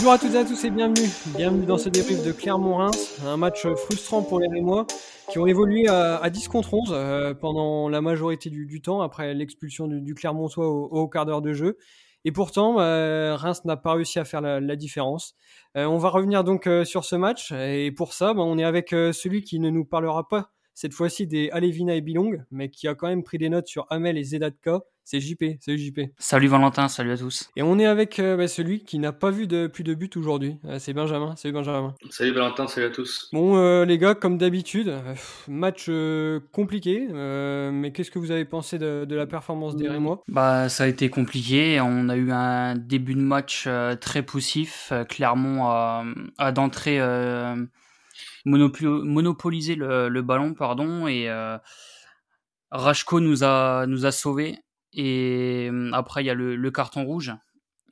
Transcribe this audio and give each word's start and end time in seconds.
Bonjour 0.00 0.14
à 0.14 0.18
toutes 0.18 0.32
et 0.32 0.38
à 0.38 0.46
tous 0.46 0.64
et 0.64 0.70
bienvenue. 0.70 1.10
Bienvenue 1.36 1.66
dans 1.66 1.76
ce 1.76 1.90
débrief 1.90 2.24
de 2.24 2.32
Clermont-Reims, 2.32 3.20
un 3.22 3.36
match 3.36 3.66
frustrant 3.66 4.22
pour 4.22 4.40
les 4.40 4.48
Rémois 4.48 4.86
qui 5.30 5.38
ont 5.38 5.46
évolué 5.46 5.88
à, 5.88 6.30
10 6.30 6.48
contre 6.48 6.72
11 6.72 6.88
euh, 6.90 7.34
pendant 7.34 7.90
la 7.90 8.00
majorité 8.00 8.48
du, 8.48 8.80
temps 8.80 9.02
après 9.02 9.34
l'expulsion 9.34 9.88
du, 9.88 10.14
Clermontois 10.14 10.66
au, 10.66 11.06
quart 11.06 11.26
d'heure 11.26 11.42
de 11.42 11.52
jeu. 11.52 11.76
Et 12.24 12.32
pourtant, 12.32 12.80
euh, 12.80 13.36
Reims 13.36 13.62
n'a 13.66 13.76
pas 13.76 13.92
réussi 13.92 14.18
à 14.18 14.24
faire 14.24 14.40
la, 14.40 14.74
différence. 14.74 15.34
Euh, 15.76 15.84
on 15.84 15.98
va 15.98 16.08
revenir 16.08 16.44
donc 16.44 16.66
sur 16.84 17.04
ce 17.04 17.16
match 17.16 17.52
et 17.52 17.92
pour 17.92 18.14
ça, 18.14 18.32
ben, 18.32 18.40
on 18.40 18.56
est 18.56 18.64
avec 18.64 18.92
celui 18.92 19.42
qui 19.42 19.60
ne 19.60 19.68
nous 19.68 19.84
parlera 19.84 20.26
pas 20.26 20.50
cette 20.72 20.94
fois-ci 20.94 21.26
des 21.26 21.50
Alevina 21.50 21.94
et 21.94 22.00
Bilong, 22.00 22.42
mais 22.50 22.70
qui 22.70 22.88
a 22.88 22.94
quand 22.94 23.08
même 23.08 23.22
pris 23.22 23.36
des 23.36 23.50
notes 23.50 23.66
sur 23.66 23.86
Amel 23.90 24.16
et 24.16 24.24
Zedatka. 24.24 24.80
C'est 25.10 25.18
JP, 25.18 25.56
salut 25.58 25.76
JP. 25.76 26.00
Salut 26.18 26.46
Valentin, 26.46 26.86
salut 26.86 27.10
à 27.10 27.16
tous. 27.16 27.50
Et 27.56 27.62
on 27.62 27.80
est 27.80 27.86
avec 27.86 28.20
euh, 28.20 28.36
bah, 28.36 28.46
celui 28.46 28.84
qui 28.84 29.00
n'a 29.00 29.10
pas 29.10 29.32
vu 29.32 29.48
de, 29.48 29.66
plus 29.66 29.82
de 29.82 29.92
but 29.92 30.16
aujourd'hui, 30.16 30.58
euh, 30.66 30.78
c'est 30.78 30.92
Benjamin. 30.92 31.34
Salut 31.34 31.52
Benjamin. 31.52 31.96
Salut 32.10 32.30
Valentin, 32.30 32.68
salut 32.68 32.86
à 32.86 32.90
tous. 32.90 33.28
Bon 33.32 33.56
euh, 33.56 33.84
les 33.84 33.98
gars, 33.98 34.14
comme 34.14 34.38
d'habitude, 34.38 34.94
match 35.48 35.90
compliqué, 36.52 37.08
mais 37.10 37.90
qu'est-ce 37.90 38.12
que 38.12 38.20
vous 38.20 38.30
avez 38.30 38.44
pensé 38.44 38.78
de, 38.78 39.04
la 39.12 39.26
performance 39.26 39.74
des 39.74 39.88
Rémois? 39.88 40.22
Bah 40.28 40.68
ça 40.68 40.84
a 40.84 40.86
été 40.86 41.10
compliqué, 41.10 41.80
on 41.80 42.08
a 42.08 42.14
eu 42.14 42.30
un 42.30 42.76
début 42.76 43.14
de 43.14 43.20
match 43.20 43.66
très 44.00 44.22
poussif, 44.22 44.92
Clermont 45.08 45.66
a 45.66 46.52
d'entrée 46.52 47.00
monopoliser 48.44 49.74
le, 49.74 50.20
ballon, 50.20 50.54
pardon, 50.54 51.08
et 51.08 51.28
euh, 51.28 51.58
Rachko 52.70 53.18
nous 53.18 53.42
a 53.42 53.86
nous 53.86 54.06
a 54.06 54.12
sauvés. 54.12 54.58
Et 54.92 55.68
euh, 55.70 55.90
après, 55.92 56.22
il 56.22 56.26
y 56.26 56.30
a 56.30 56.34
le, 56.34 56.70
carton 56.70 57.04
rouge, 57.04 57.32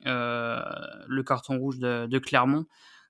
euh, 0.05 0.61
le 1.07 1.23
carton 1.23 1.57
rouge 1.57 1.79
de, 1.79 2.19
Clermont. 2.19 2.65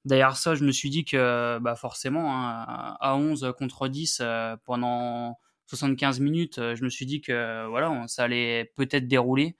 Derrière 0.06 0.38
ça, 0.38 0.56
je 0.56 0.64
me 0.64 0.72
suis 0.72 0.90
dit 0.90 1.04
que 1.06 1.60
bah 1.60 1.76
forcément, 1.76 2.34
hein, 2.34 2.98
à 3.00 3.16
11 3.16 3.54
contre 3.58 3.88
10 3.88 4.22
pendant 4.64 5.38
75 5.68 6.20
minutes, 6.22 6.56
je 6.58 6.84
me 6.84 6.90
suis 6.90 7.06
dit 7.06 7.22
que 7.22 7.68
voilà, 7.68 8.06
ça 8.08 8.24
allait 8.24 8.72
peut-être 8.76 9.08
dérouler. 9.08 9.58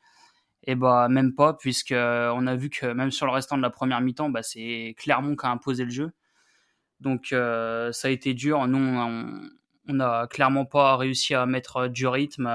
Et 0.64 0.76
bah 0.76 1.08
même 1.10 1.36
pas, 1.36 1.54
puisque 1.54 1.94
on 1.94 2.48
a 2.48 2.56
vu 2.56 2.70
que 2.70 2.86
même 2.88 3.12
sur 3.12 3.26
le 3.26 3.32
restant 3.32 3.58
de 3.58 3.62
la 3.62 3.70
première 3.70 4.02
mi-temps, 4.02 4.30
bah, 4.30 4.44
c'est 4.44 4.96
Clermont 4.98 5.36
qui 5.36 5.46
a 5.46 5.50
imposé 5.50 5.84
le 5.84 5.92
jeu. 5.92 6.12
Donc 7.00 7.32
euh, 7.32 7.92
ça 7.92 8.08
a 8.10 8.12
été 8.12 8.34
dur. 8.34 8.68
Nous, 8.68 8.78
on 9.88 9.94
n'a 9.94 10.28
clairement 10.28 10.66
pas 10.66 10.98
réussi 10.98 11.34
à 11.34 11.46
mettre 11.46 11.78
euh, 11.78 11.88
du 11.88 12.08
rythme, 12.08 12.48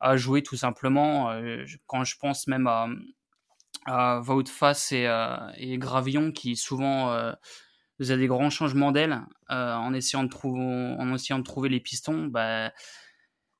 à, 0.00 0.16
jouer 0.16 0.42
tout 0.42 0.56
simplement. 0.56 1.30
Euh, 1.30 1.64
quand 1.86 2.04
je 2.04 2.16
pense 2.18 2.46
même 2.46 2.66
à, 2.66 2.88
à 3.86 4.22
et, 4.92 5.06
et 5.56 5.78
Gravillon 5.78 6.32
qui 6.32 6.56
souvent 6.56 7.32
faisaient 7.98 8.16
des 8.16 8.26
grands 8.26 8.50
changements 8.50 8.92
d'aile 8.92 9.22
en, 9.48 9.92
essayant 9.94 10.24
de 10.24 11.42
trouver, 11.42 11.68
les 11.68 11.80
pistons, 11.80 12.26
bah, 12.26 12.72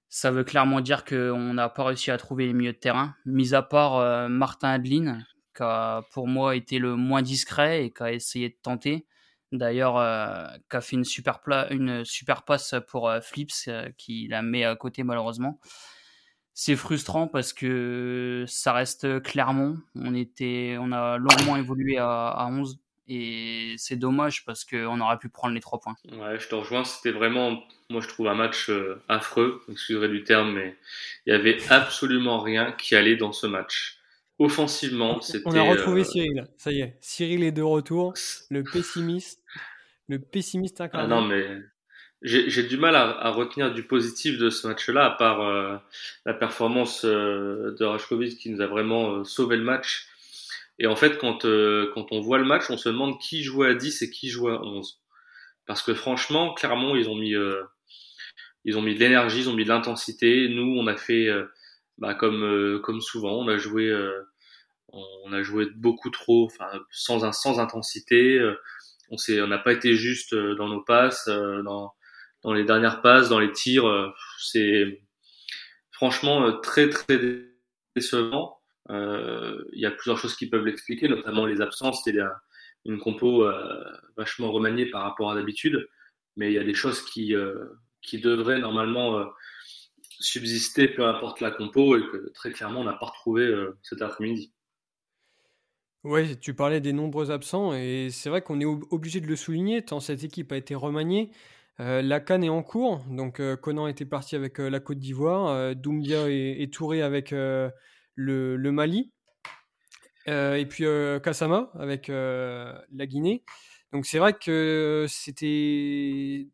ça 0.08 0.30
veut 0.30 0.44
clairement 0.44 0.80
dire 0.80 1.05
qu'on 1.05 1.55
n'a 1.55 1.69
pas 1.69 1.84
réussi 1.84 2.10
à 2.10 2.19
trouver 2.19 2.47
les 2.47 2.52
milieux 2.52 2.72
de 2.72 2.78
terrain, 2.78 3.14
mis 3.25 3.54
à 3.54 3.62
part 3.62 4.28
Martin 4.28 4.70
Adeline, 4.70 5.27
qui 5.56 5.62
a 5.62 6.02
pour 6.12 6.27
moi 6.27 6.56
été 6.56 6.78
le 6.78 6.97
moins 6.97 7.22
discret 7.22 7.84
et 7.84 7.92
qui 7.92 8.02
a 8.02 8.12
essayé 8.12 8.48
de 8.48 8.56
tenter. 8.62 9.06
D'ailleurs, 9.52 9.97
euh, 9.97 10.47
qui 10.70 10.77
a 10.77 10.80
fait 10.80 10.97
une 10.97 11.04
super, 11.04 11.41
une 11.70 12.04
super 12.04 12.44
passe 12.44 12.75
pour 12.86 13.08
euh, 13.08 13.20
Flips, 13.20 13.66
euh, 13.66 13.91
qui 13.98 14.28
la 14.28 14.42
met 14.42 14.64
à 14.64 14.77
côté 14.77 15.02
malheureusement. 15.02 15.58
C'est 16.62 16.77
frustrant 16.77 17.27
parce 17.27 17.55
que 17.55 18.44
ça 18.47 18.75
reste 18.75 19.22
Clermont. 19.22 19.78
On, 19.94 20.15
était, 20.15 20.76
on 20.78 20.93
a 20.93 21.16
longuement 21.16 21.56
évolué 21.56 21.97
à, 21.97 22.28
à 22.28 22.48
11 22.48 22.78
et 23.09 23.76
c'est 23.78 23.97
dommage 23.97 24.44
parce 24.44 24.66
qu'on 24.66 25.00
aurait 25.00 25.16
pu 25.16 25.31
prendre 25.31 25.54
les 25.54 25.60
trois 25.62 25.81
points. 25.81 25.97
Ouais, 26.12 26.38
je 26.38 26.49
te 26.49 26.54
rejoins. 26.54 26.84
C'était 26.84 27.12
vraiment, 27.12 27.62
moi 27.88 28.03
je 28.03 28.09
trouve 28.09 28.28
un 28.28 28.34
match 28.34 28.70
affreux, 29.09 29.62
excusez 29.72 30.06
du 30.09 30.22
terme, 30.22 30.53
mais 30.53 30.76
il 31.25 31.32
y 31.32 31.34
avait 31.34 31.56
absolument 31.70 32.41
rien 32.41 32.72
qui 32.72 32.94
allait 32.94 33.16
dans 33.16 33.32
ce 33.32 33.47
match. 33.47 33.99
Offensivement, 34.38 35.22
c'était. 35.22 35.49
On 35.49 35.54
a 35.54 35.62
retrouvé 35.62 36.04
Cyril. 36.04 36.47
Ça 36.59 36.72
y 36.72 36.81
est, 36.81 36.99
Cyril 37.00 37.43
est 37.43 37.53
de 37.53 37.62
retour. 37.62 38.12
Le 38.50 38.65
pessimiste 38.65 39.41
le 40.10 40.19
pessimiste 40.19 40.82
Ah 40.93 41.06
non, 41.06 41.22
mais 41.22 41.47
j'ai 42.22 42.62
du 42.62 42.76
mal 42.76 42.97
à, 42.97 43.31
retenir 43.31 43.72
du 43.72 43.82
positif 43.82 44.38
de 44.38 44.50
ce 44.50 44.66
match-là, 44.66 45.06
à 45.06 45.10
part 45.10 45.41
euh, 45.41 45.76
la 46.26 46.34
performance 46.34 47.04
euh, 47.04 47.75
de 47.78 47.84
Rajkovic 47.84 48.38
qui 48.38 48.50
nous 48.50 48.60
a 48.60 48.66
vraiment 48.66 49.14
euh, 49.14 49.25
sauvé 49.25 49.56
le 49.56 49.64
match. 49.64 50.06
Et 50.78 50.86
en 50.86 50.97
fait, 50.97 51.19
quand, 51.19 51.42
quand 51.42 52.06
on 52.10 52.20
voit 52.20 52.38
le 52.38 52.44
match, 52.44 52.70
on 52.70 52.78
se 52.78 52.88
demande 52.88 53.20
qui 53.20 53.42
jouait 53.42 53.69
à 53.69 53.75
10 53.75 54.00
et 54.00 54.10
qui 54.10 54.31
jouait 54.31 54.53
à 54.53 54.62
11. 54.62 54.98
Parce 55.66 55.82
que 55.82 55.92
franchement, 55.92 56.54
clairement, 56.54 56.97
ils 56.97 57.10
ont 57.10 57.16
mis, 57.16 57.34
ils 58.64 58.78
ont 58.78 58.81
mis 58.81 58.94
de 58.94 59.00
l'énergie, 59.00 59.41
ils 59.41 59.50
ont 59.50 59.52
mis 59.52 59.64
de 59.64 59.69
l'intensité. 59.69 60.48
Nous, 60.48 60.75
on 60.78 60.87
a 60.87 60.97
fait, 60.97 61.28
bah, 61.98 62.14
comme, 62.14 62.81
comme 62.82 63.02
souvent, 63.02 63.34
on 63.34 63.48
a 63.48 63.58
joué, 63.58 63.94
on 64.88 65.32
a 65.34 65.42
joué 65.42 65.66
beaucoup 65.75 66.08
trop, 66.08 66.50
sans, 66.91 67.31
sans 67.31 67.60
intensité 67.60 68.41
on 69.10 69.47
n'a 69.47 69.58
pas 69.58 69.72
été 69.72 69.94
juste 69.94 70.32
euh, 70.32 70.54
dans 70.54 70.69
nos 70.69 70.82
passes, 70.82 71.28
euh, 71.28 71.62
dans, 71.62 71.92
dans 72.42 72.52
les 72.52 72.64
dernières 72.64 73.02
passes, 73.02 73.28
dans 73.28 73.38
les 73.38 73.52
tirs. 73.52 73.86
Euh, 73.86 74.10
c'est 74.38 75.02
franchement 75.90 76.58
très 76.60 76.88
très 76.88 77.18
décevant. 77.94 78.58
Il 78.88 79.78
y 79.78 79.86
a 79.86 79.90
plusieurs 79.90 80.18
choses 80.18 80.34
qui 80.34 80.48
peuvent 80.48 80.64
l'expliquer, 80.64 81.08
notamment 81.08 81.46
les 81.46 81.60
absences. 81.60 82.02
C'était 82.04 82.20
une 82.84 82.98
compo 82.98 83.46
vachement 84.16 84.50
remaniée 84.50 84.86
par 84.86 85.02
rapport 85.02 85.30
à 85.30 85.34
d'habitude, 85.34 85.88
mais 86.36 86.50
il 86.50 86.54
y 86.54 86.58
a 86.58 86.64
des 86.64 86.74
choses 86.74 87.02
qui 87.04 87.34
qui 88.02 88.18
devraient 88.18 88.58
normalement 88.58 89.30
subsister 90.18 90.88
peu 90.88 91.06
importe 91.06 91.40
la 91.40 91.50
compo 91.50 91.96
et 91.96 92.00
que 92.00 92.32
très 92.32 92.50
clairement 92.50 92.80
on 92.80 92.84
n'a 92.84 92.94
pas 92.94 93.06
retrouvé 93.06 93.48
cet 93.82 94.02
après-midi. 94.02 94.52
Oui, 96.02 96.38
tu 96.38 96.54
parlais 96.54 96.80
des 96.80 96.94
nombreux 96.94 97.30
absents 97.30 97.74
et 97.74 98.08
c'est 98.10 98.30
vrai 98.30 98.40
qu'on 98.40 98.58
est 98.60 98.64
obligé 98.64 99.20
de 99.20 99.26
le 99.26 99.36
souligner 99.36 99.82
tant 99.82 100.00
cette 100.00 100.24
équipe 100.24 100.50
a 100.50 100.56
été 100.56 100.74
remaniée. 100.74 101.30
Euh, 101.80 102.02
la 102.02 102.20
Cannes 102.20 102.44
est 102.44 102.50
en 102.50 102.62
cours, 102.62 103.02
donc 103.08 103.41
euh, 103.41 103.56
Conan 103.56 103.86
était 103.86 104.04
parti 104.04 104.36
avec 104.36 104.60
euh, 104.60 104.68
la 104.68 104.80
Côte 104.80 104.98
d'Ivoire, 104.98 105.74
Doumbia 105.74 106.28
est, 106.28 106.72
touré 106.72 107.00
avec 107.00 107.30
le, 107.30 107.72
Mali, 108.70 109.12
et 110.26 110.66
puis 110.69 110.84
Kassama 111.22 111.70
avec 111.74 112.08
la 112.08 113.06
Guinée. 113.06 113.44
Donc 113.92 114.06
c'est 114.06 114.19
vrai 114.19 114.34
que 114.34 115.06
c'était... 115.08 116.48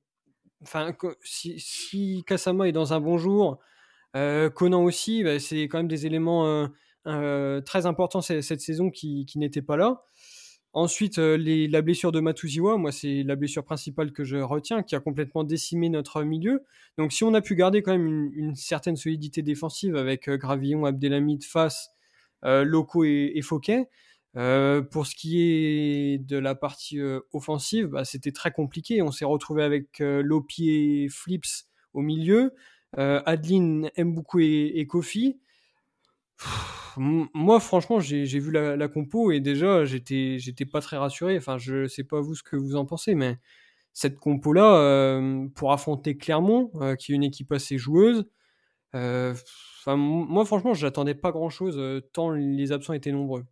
Enfin, 0.62 0.94
si, 1.22 1.58
si 1.58 2.24
Kassama 2.26 2.68
est 2.68 2.72
dans 2.72 2.92
un 2.92 3.00
bon 3.00 3.18
jour, 3.18 3.58
Conan 4.14 4.84
aussi, 4.84 5.24
bah, 5.24 5.40
c'est 5.40 5.64
quand 5.64 5.78
même 5.78 5.88
des 5.88 6.06
éléments 6.06 6.68
très 7.04 7.86
important 7.86 8.20
cette, 8.20 8.60
saison 8.60 8.90
qui, 8.90 9.26
n'était 9.34 9.62
pas 9.62 9.76
là. 9.76 10.04
Ensuite, 10.76 11.18
euh, 11.18 11.38
la 11.70 11.80
blessure 11.80 12.12
de 12.12 12.20
Matuziwa, 12.20 12.76
moi, 12.76 12.92
c'est 12.92 13.22
la 13.22 13.34
blessure 13.34 13.64
principale 13.64 14.12
que 14.12 14.24
je 14.24 14.36
retiens, 14.36 14.82
qui 14.82 14.94
a 14.94 15.00
complètement 15.00 15.42
décimé 15.42 15.88
notre 15.88 16.22
milieu. 16.22 16.64
Donc, 16.98 17.12
si 17.12 17.24
on 17.24 17.32
a 17.32 17.40
pu 17.40 17.54
garder 17.54 17.80
quand 17.80 17.92
même 17.92 18.30
une, 18.34 18.54
certaine 18.56 18.96
solidité 18.96 19.40
défensive 19.40 19.96
avec 19.96 20.28
euh, 20.28 20.36
Gravillon, 20.36 20.84
Abdelhamid, 20.84 21.44
Face, 21.44 21.88
Loco 22.42 23.04
et, 23.04 23.32
et 23.34 23.40
Fouquet, 23.40 23.88
pour 24.34 25.06
ce 25.06 25.14
qui 25.16 25.40
est 25.40 26.18
de 26.18 26.36
la 26.36 26.54
partie 26.54 27.00
offensive, 27.32 27.86
bah, 27.86 28.04
c'était 28.04 28.30
très 28.30 28.50
compliqué. 28.52 29.00
On 29.00 29.10
s'est 29.10 29.24
retrouvé 29.24 29.64
avec 29.64 29.98
Lopi 29.98 31.08
Flips 31.08 31.64
au 31.94 32.02
milieu, 32.02 32.52
Adeline, 32.92 33.90
Mboukou 33.96 34.40
et, 34.40 34.72
et 34.76 34.86
Kofi 34.86 35.40
moi, 36.96 37.60
franchement, 37.60 38.00
j'ai 38.00 38.24
vu 38.24 38.50
la, 38.50 38.88
compo 38.88 39.30
et 39.30 39.40
déjà, 39.40 39.84
j'étais, 39.84 40.38
pas 40.70 40.80
très 40.80 40.96
rassuré. 40.96 41.36
Enfin, 41.36 41.58
je 41.58 41.86
sais 41.86 42.04
pas 42.04 42.20
vous 42.20 42.34
ce 42.34 42.42
que 42.42 42.56
vous 42.56 42.76
en 42.76 42.84
pensez, 42.86 43.14
mais 43.14 43.38
cette 43.92 44.18
compo-là, 44.18 44.76
euh, 44.76 45.48
pour 45.54 45.72
affronter 45.72 46.16
Clermont, 46.16 46.70
euh, 46.76 46.96
qui 46.96 47.12
est 47.12 47.14
une 47.14 47.24
équipe 47.24 47.52
assez 47.52 47.78
joueuse, 47.78 48.28
euh, 48.94 49.34
moi, 49.86 50.44
franchement, 50.44 50.74
j'attendais 50.74 51.14
pas 51.14 51.32
grand-chose 51.32 52.02
tant 52.12 52.30
les 52.30 52.72
absents 52.72 52.92
étaient 52.92 53.12
nombreux. 53.12 53.44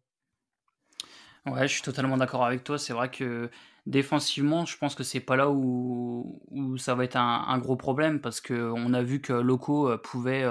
Ouais, 1.47 1.69
je 1.69 1.75
suis 1.75 1.83
totalement 1.83 2.17
d'accord 2.17 2.45
avec 2.45 2.65
toi. 2.65 2.79
C'est 2.79 2.95
vrai 2.95 3.11
que 3.11 3.51
défensivement, 3.87 4.65
je 4.65 4.77
pense 4.79 4.95
que 4.95 5.05
c'est 5.05 5.21
pas 5.21 5.37
là 5.37 5.51
où, 5.51 6.41
ça 6.79 6.95
va 6.95 7.05
être 7.05 7.17
un, 7.17 7.45
un 7.47 7.59
gros 7.59 7.77
problème 7.77 8.21
parce 8.21 8.41
qu'on 8.41 8.95
a 8.95 9.03
vu 9.03 9.21
que 9.21 9.35
Loco 9.35 9.97
pouvait 9.99 10.45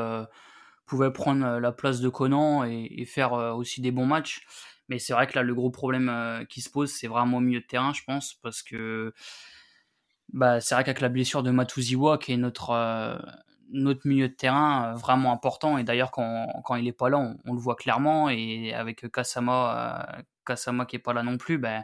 pouvait 0.86 1.12
prendre 1.12 1.46
euh, 1.46 1.60
la 1.60 1.72
place 1.72 2.00
de 2.00 2.10
Conan 2.10 2.64
et, 2.66 3.06
faire 3.06 3.34
euh, 3.34 3.54
aussi 3.54 3.82
des 3.82 3.92
bons 3.92 4.06
matchs. 4.06 4.46
Mais 4.90 5.00
c'est 5.00 5.14
vrai 5.14 5.28
que 5.28 5.36
là, 5.36 5.44
le 5.44 5.56
gros 5.56 5.72
problème 5.72 6.10
euh, 6.10 6.46
qui 6.46 6.62
se 6.62 6.70
pose, 6.70 6.92
c'est 6.92 7.08
vraiment 7.08 7.38
au 7.38 7.42
milieu 7.42 7.62
de 7.62 7.66
terrain, 7.66 7.94
je 7.94 8.04
pense, 8.06 8.36
parce 8.36 8.62
que 8.62 9.14
bah, 10.34 10.60
c'est 10.62 10.76
vrai 10.76 10.84
qu'avec 10.84 11.02
la 11.02 11.10
blessure 11.10 11.44
de 11.44 11.52
Matuziwa, 11.52 12.18
qui 12.18 12.34
est 12.34 12.38
notre, 12.38 13.22
notre 13.72 14.08
milieu 14.08 14.30
de 14.30 14.34
terrain 14.34 14.94
vraiment 14.96 15.32
important, 15.32 15.78
et 15.78 15.84
d'ailleurs, 15.84 16.12
quand, 16.12 16.48
quand 16.66 16.76
il 16.76 16.86
n'est 16.86 16.92
pas 16.92 17.10
là, 17.10 17.36
on, 17.46 17.54
le 17.54 17.60
voit 17.60 17.76
clairement, 17.76 18.30
et 18.30 18.74
avec 18.74 19.10
Kasama 19.12 20.18
qui 20.88 20.96
est 20.96 21.00
pas 21.00 21.14
là 21.14 21.24
non 21.24 21.38
plus, 21.38 21.58
ben, 21.58 21.84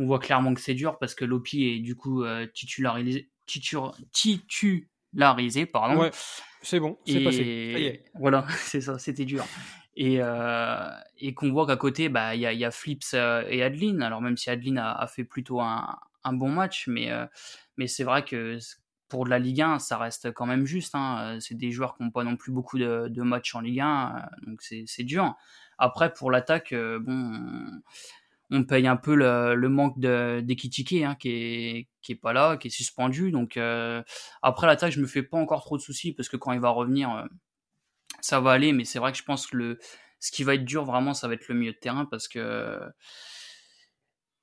on 0.00 0.06
voit 0.06 0.18
clairement 0.18 0.54
que 0.54 0.60
c'est 0.60 0.74
dur 0.74 0.98
parce 0.98 1.14
que 1.14 1.24
Lopi 1.24 1.64
est 1.64 1.80
du 1.80 1.94
coup 1.94 2.24
euh, 2.24 2.46
titularisé, 5.10 5.66
titularisé, 5.66 5.66
pardon. 5.66 6.00
Ouais, 6.00 6.10
c'est 6.62 6.80
bon, 6.80 6.98
c'est 7.06 7.24
passé. 7.24 8.04
Voilà, 8.14 8.46
c'est 8.56 8.80
ça, 8.80 8.98
c'était 8.98 9.24
dur. 9.24 9.44
Et, 9.96 10.18
euh, 10.20 10.88
et 11.18 11.34
qu'on 11.34 11.50
voit 11.50 11.66
qu'à 11.66 11.76
côté, 11.76 12.08
bah, 12.08 12.34
il 12.34 12.40
y, 12.40 12.46
a, 12.46 12.52
y 12.52 12.64
a 12.64 12.70
Flips 12.70 13.12
euh, 13.14 13.44
et 13.48 13.62
Adeline. 13.62 14.02
Alors 14.02 14.22
même 14.22 14.36
si 14.36 14.48
Adeline 14.48 14.78
a, 14.78 14.92
a 14.92 15.06
fait 15.06 15.24
plutôt 15.24 15.60
un, 15.60 15.98
un, 16.24 16.32
bon 16.32 16.48
match, 16.48 16.86
mais, 16.86 17.10
mais 17.76 17.86
c'est 17.86 18.04
vrai 18.04 18.24
que 18.24 18.58
pour 19.08 19.24
de 19.24 19.30
la 19.30 19.38
Ligue 19.38 19.62
1, 19.62 19.78
ça 19.80 19.98
reste 19.98 20.32
quand 20.32 20.46
même 20.46 20.64
juste. 20.64 20.94
Hein. 20.94 21.38
C'est 21.40 21.56
des 21.56 21.72
joueurs 21.72 21.96
qui 21.96 22.04
n'ont 22.04 22.10
pas 22.10 22.24
non 22.24 22.36
plus 22.36 22.52
beaucoup 22.52 22.78
de, 22.78 23.08
de, 23.08 23.22
matchs 23.22 23.54
en 23.54 23.60
Ligue 23.60 23.80
1, 23.80 24.28
donc 24.46 24.62
c'est 24.62 25.04
dur. 25.04 25.34
Après, 25.76 26.12
pour 26.12 26.30
l'attaque, 26.30 26.72
bon, 26.74 27.82
on 28.50 28.64
paye 28.64 28.86
un 28.86 28.96
peu 28.96 29.14
le, 29.14 29.68
manque 29.68 29.98
d'Ekitike 29.98 31.04
hein, 31.04 31.16
qui 31.18 31.30
est 31.30 31.88
qui 32.02 32.12
est 32.12 32.16
pas 32.16 32.32
là, 32.32 32.56
qui 32.56 32.68
est 32.68 32.70
suspendu. 32.70 33.30
Donc 33.30 33.56
euh, 33.56 34.02
après 34.42 34.66
l'attaque, 34.66 34.92
je 34.92 35.00
me 35.00 35.06
fais 35.06 35.22
pas 35.22 35.36
encore 35.36 35.62
trop 35.62 35.76
de 35.76 35.82
soucis 35.82 36.12
parce 36.12 36.28
que 36.28 36.36
quand 36.36 36.52
il 36.52 36.60
va 36.60 36.70
revenir, 36.70 37.14
euh, 37.14 37.24
ça 38.20 38.40
va 38.40 38.52
aller. 38.52 38.72
Mais 38.72 38.84
c'est 38.84 38.98
vrai 38.98 39.12
que 39.12 39.18
je 39.18 39.24
pense 39.24 39.46
que 39.46 39.56
le 39.56 39.78
ce 40.18 40.32
qui 40.32 40.44
va 40.44 40.54
être 40.54 40.64
dur 40.64 40.84
vraiment, 40.84 41.14
ça 41.14 41.28
va 41.28 41.34
être 41.34 41.48
le 41.48 41.54
milieu 41.54 41.72
de 41.72 41.78
terrain 41.78 42.04
parce 42.04 42.28
que 42.28 42.78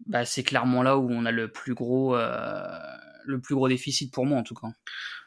bah, 0.05 0.25
c'est 0.25 0.43
clairement 0.43 0.83
là 0.83 0.97
où 0.97 1.09
on 1.11 1.25
a 1.25 1.31
le 1.31 1.51
plus 1.51 1.73
gros 1.73 2.15
euh, 2.15 2.79
le 3.25 3.41
plus 3.41 3.55
gros 3.55 3.67
déficit 3.67 4.13
pour 4.13 4.25
moi 4.25 4.39
en 4.39 4.43
tout 4.43 4.55
cas. 4.55 4.69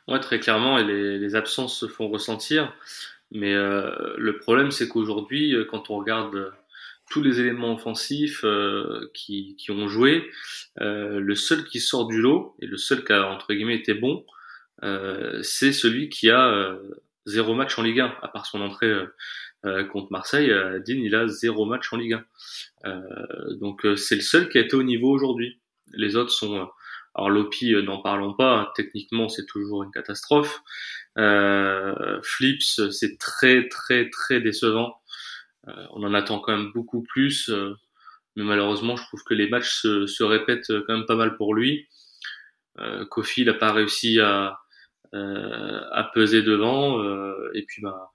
Ouais, 0.08 0.18
très 0.18 0.40
clairement, 0.40 0.78
et 0.78 0.84
les, 0.84 1.18
les 1.18 1.34
absences 1.36 1.78
se 1.78 1.86
font 1.86 2.08
ressentir. 2.08 2.74
Mais 3.32 3.54
le 3.54 4.38
problème, 4.40 4.72
c'est 4.72 4.88
qu'aujourd'hui, 4.88 5.54
quand 5.70 5.88
on 5.90 5.98
regarde 5.98 6.52
tous 7.10 7.22
les 7.22 7.40
éléments 7.40 7.74
offensifs 7.74 8.44
euh, 8.44 9.10
qui, 9.12 9.56
qui, 9.58 9.70
ont 9.70 9.88
joué. 9.88 10.30
Euh, 10.80 11.20
le 11.20 11.34
seul 11.34 11.64
qui 11.64 11.80
sort 11.80 12.06
du 12.06 12.20
lot, 12.20 12.56
et 12.60 12.66
le 12.66 12.78
seul 12.78 13.04
qui 13.04 13.12
a, 13.12 13.28
entre 13.30 13.52
guillemets, 13.52 13.76
été 13.76 13.92
bon, 13.92 14.24
euh, 14.82 15.40
c'est 15.42 15.72
celui 15.72 16.08
qui 16.08 16.30
a 16.30 16.48
euh, 16.48 16.78
zéro 17.26 17.54
match 17.54 17.78
en 17.78 17.82
Ligue 17.82 18.00
1, 18.00 18.14
à 18.22 18.28
part 18.28 18.46
son 18.46 18.60
entrée 18.60 18.92
euh, 19.66 19.84
contre 19.84 20.10
Marseille. 20.10 20.48
Dean, 20.86 21.02
il 21.02 21.14
a 21.14 21.28
zéro 21.28 21.66
match 21.66 21.92
en 21.92 21.96
Ligue 21.96 22.18
1. 22.84 23.02
donc 23.60 23.86
c'est 23.96 24.16
le 24.16 24.22
seul 24.22 24.48
qui 24.48 24.58
a 24.58 24.62
été 24.62 24.74
au 24.76 24.82
niveau 24.82 25.10
aujourd'hui. 25.10 25.60
Les 25.92 26.16
autres 26.16 26.30
sont... 26.30 26.68
alors 27.14 27.30
Lopi, 27.30 27.74
n'en 27.82 28.00
parlons 28.00 28.34
pas, 28.34 28.72
techniquement 28.74 29.28
c'est 29.28 29.46
toujours 29.46 29.82
une 29.82 29.90
catastrophe. 29.90 30.62
Flips, 31.16 32.90
c'est 32.90 33.18
très 33.18 33.68
très 33.68 34.08
très 34.08 34.40
décevant. 34.40 34.99
Euh, 35.68 35.86
on 35.90 36.02
en 36.04 36.14
attend 36.14 36.40
quand 36.40 36.56
même 36.56 36.72
beaucoup 36.72 37.02
plus, 37.02 37.48
euh, 37.50 37.74
mais 38.36 38.44
malheureusement, 38.44 38.96
je 38.96 39.04
trouve 39.04 39.22
que 39.24 39.34
les 39.34 39.48
matchs 39.48 39.80
se, 39.82 40.22
répètent 40.22 40.72
quand 40.86 40.96
même 40.96 41.06
pas 41.06 41.16
mal 41.16 41.36
pour 41.36 41.54
lui. 41.54 41.86
Euh, 42.78 43.04
Kofi 43.06 43.44
n'a 43.44 43.54
pas 43.54 43.72
réussi 43.72 44.20
à, 44.20 44.58
à 45.12 46.10
peser 46.14 46.42
devant, 46.42 47.02
et 47.54 47.64
puis 47.66 47.82
bah, 47.82 48.12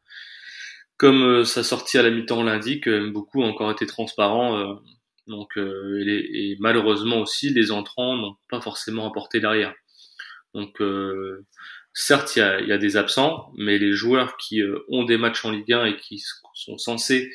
comme 0.97 1.44
sa 1.44 1.63
sortie 1.63 1.97
à 1.97 2.03
la 2.03 2.09
mi-temps 2.09 2.44
l'indique, 2.44 2.89
beaucoup 2.89 3.42
ont 3.42 3.50
encore 3.50 3.71
été 3.71 3.86
transparents. 3.86 4.81
donc, 5.27 5.57
et, 5.57 6.56
malheureusement 6.59 7.19
aussi, 7.19 7.50
les 7.50 7.71
entrants 7.71 8.15
n'ont 8.15 8.38
pas 8.50 8.62
forcément 8.62 9.07
apporté 9.09 9.42
derrière. 9.42 9.74
Donc, 10.53 10.81
certes, 11.95 12.36
il 12.36 12.39
y 12.39 12.42
a, 12.44 12.62
y 12.62 12.71
a, 12.71 12.77
des 12.77 12.97
absents, 12.97 13.51
mais 13.57 13.80
les 13.80 13.94
joueurs 13.94 14.38
qui 14.38 14.62
ont 14.89 15.03
des 15.03 15.18
matchs 15.18 15.44
en 15.45 15.51
Ligue 15.51 15.74
1 15.74 15.86
et 15.86 15.95
qui 15.95 16.21
sont 16.53 16.77
censés 16.77 17.31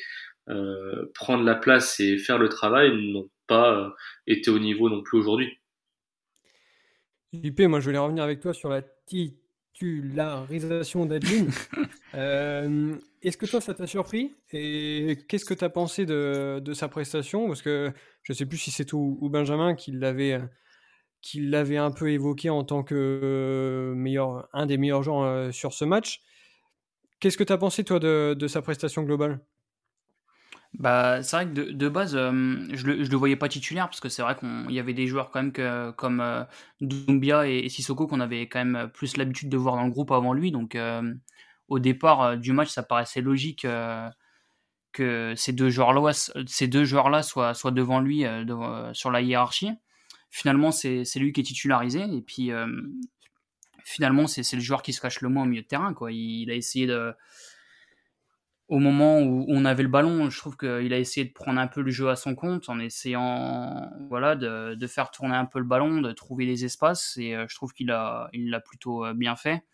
euh, 0.49 1.11
prendre 1.13 1.43
la 1.43 1.55
place 1.55 1.99
et 1.99 2.17
faire 2.17 2.37
le 2.37 2.49
travail 2.49 3.11
n'ont 3.11 3.29
pas 3.47 3.73
euh, 3.73 3.89
été 4.25 4.49
au 4.49 4.59
niveau 4.59 4.89
non 4.89 5.03
plus 5.03 5.19
aujourd'hui. 5.19 5.59
JP, 7.33 7.61
moi 7.61 7.79
je 7.79 7.85
voulais 7.85 7.99
revenir 7.99 8.23
avec 8.23 8.39
toi 8.39 8.53
sur 8.53 8.69
la 8.69 8.81
titularisation 9.05 11.05
d'Adeline. 11.05 11.51
euh, 12.15 12.95
Est-ce 13.21 13.37
que 13.37 13.45
toi 13.45 13.61
ça 13.61 13.73
t'a 13.73 13.87
surpris 13.87 14.33
Et 14.51 15.19
qu'est-ce 15.27 15.45
que 15.45 15.53
tu 15.53 15.63
as 15.63 15.69
pensé 15.69 16.05
de, 16.05 16.59
de, 16.59 16.73
sa 16.73 16.87
prestation? 16.87 17.47
Parce 17.47 17.61
que 17.61 17.91
je 18.23 18.33
ne 18.33 18.37
sais 18.37 18.45
plus 18.45 18.57
si 18.57 18.71
c'est 18.71 18.93
ou, 18.93 19.17
ou 19.21 19.29
Benjamin 19.29 19.75
qui 19.75 19.91
l'avait 19.91 20.41
qui 21.21 21.41
l'avait 21.41 21.77
un 21.77 21.91
peu 21.91 22.11
évoqué 22.11 22.49
en 22.49 22.63
tant 22.63 22.83
que 22.83 23.93
meilleur, 23.95 24.47
un 24.53 24.65
des 24.65 24.77
meilleurs 24.77 25.03
joueurs 25.03 25.23
euh, 25.23 25.51
sur 25.51 25.73
ce 25.73 25.85
match. 25.85 26.21
Qu'est-ce 27.19 27.37
que 27.37 27.43
tu 27.43 27.53
as 27.53 27.57
pensé, 27.57 27.83
toi, 27.83 27.99
de, 27.99 28.47
sa 28.47 28.63
prestation 28.63 29.03
globale? 29.03 29.39
Bah, 30.73 31.21
c'est 31.21 31.35
vrai 31.35 31.45
que 31.45 31.71
de, 31.71 31.89
base, 31.89 32.15
euh, 32.15 32.31
je, 32.73 32.87
le, 32.87 33.03
le 33.03 33.17
voyais 33.17 33.35
pas 33.35 33.49
titulaire 33.49 33.87
parce 33.87 33.99
que 33.99 34.09
c'est 34.09 34.23
vrai 34.23 34.35
qu'il 34.37 34.71
y 34.71 34.79
avait 34.79 34.93
des 34.93 35.05
joueurs 35.05 35.29
quand 35.29 35.43
même 35.43 35.51
que, 35.51 35.91
comme 35.91 36.21
euh, 36.21 37.43
et, 37.43 37.69
Sissoko 37.69 38.07
qu'on 38.07 38.21
avait 38.21 38.47
quand 38.47 38.63
même 38.65 38.89
plus 38.91 39.17
l'habitude 39.17 39.49
de 39.49 39.57
voir 39.57 39.75
dans 39.75 39.83
le 39.83 39.91
groupe 39.91 40.11
avant 40.11 40.33
lui. 40.33 40.51
Donc, 40.51 40.73
euh, 40.75 41.13
au 41.67 41.77
départ 41.77 42.37
du 42.37 42.53
match, 42.53 42.69
ça 42.69 42.81
paraissait 42.81 43.21
logique 43.21 43.67
que 44.93 45.33
ces 45.35 45.53
deux 45.53 45.69
joueurs-là, 45.69 47.21
soient, 47.21 47.53
soient 47.53 47.71
devant 47.71 47.99
lui 47.99 48.25
sur 48.93 49.11
la 49.11 49.21
hiérarchie. 49.21 49.71
Finalement, 50.31 50.71
c'est 50.71 51.03
lui 51.17 51.33
qui 51.33 51.41
est 51.41 51.43
titularisé 51.43 52.01
et 52.01 52.21
puis 52.21 52.51
finalement, 53.83 54.27
c'est 54.27 54.55
le 54.55 54.61
joueur 54.61 54.81
qui 54.81 54.93
se 54.93 55.01
cache 55.01 55.21
le 55.21 55.29
moins 55.29 55.43
au 55.43 55.45
milieu 55.45 55.61
de 55.61 55.67
terrain. 55.67 55.93
Quoi. 55.93 56.11
Il, 56.11 56.49
a 56.49 56.55
essayé 56.55 56.87
de. 56.87 57.13
Au 58.67 58.79
moment 58.79 59.19
où 59.19 59.45
on 59.49 59.65
avait 59.65 59.83
le 59.83 59.89
ballon, 59.89 60.29
je 60.29 60.37
trouve 60.37 60.55
qu'il 60.55 60.93
a 60.93 60.97
essayé 60.97 61.25
de 61.25 61.33
prendre 61.33 61.59
un 61.59 61.67
peu 61.67 61.81
le 61.81 61.91
jeu 61.91 62.09
à 62.09 62.15
son 62.15 62.35
compte 62.35 62.69
en 62.69 62.79
essayant 62.79 63.91
voilà, 64.07 64.37
de, 64.37 64.75
de 64.75 64.87
faire 64.87 65.11
tourner 65.11 65.35
un 65.35 65.43
peu 65.45 65.59
le 65.59 65.65
ballon, 65.65 66.01
de 66.01 66.11
trouver 66.13 66.45
les 66.45 66.63
espaces. 66.63 67.17
Et 67.17 67.35
euh, 67.35 67.45
je 67.49 67.55
trouve 67.55 67.73
qu'il 67.73 67.87
l'a 67.87 68.29
il 68.31 68.57
plutôt 68.65 69.05
euh, 69.05 69.13
bien 69.13 69.35
fait. 69.35 69.65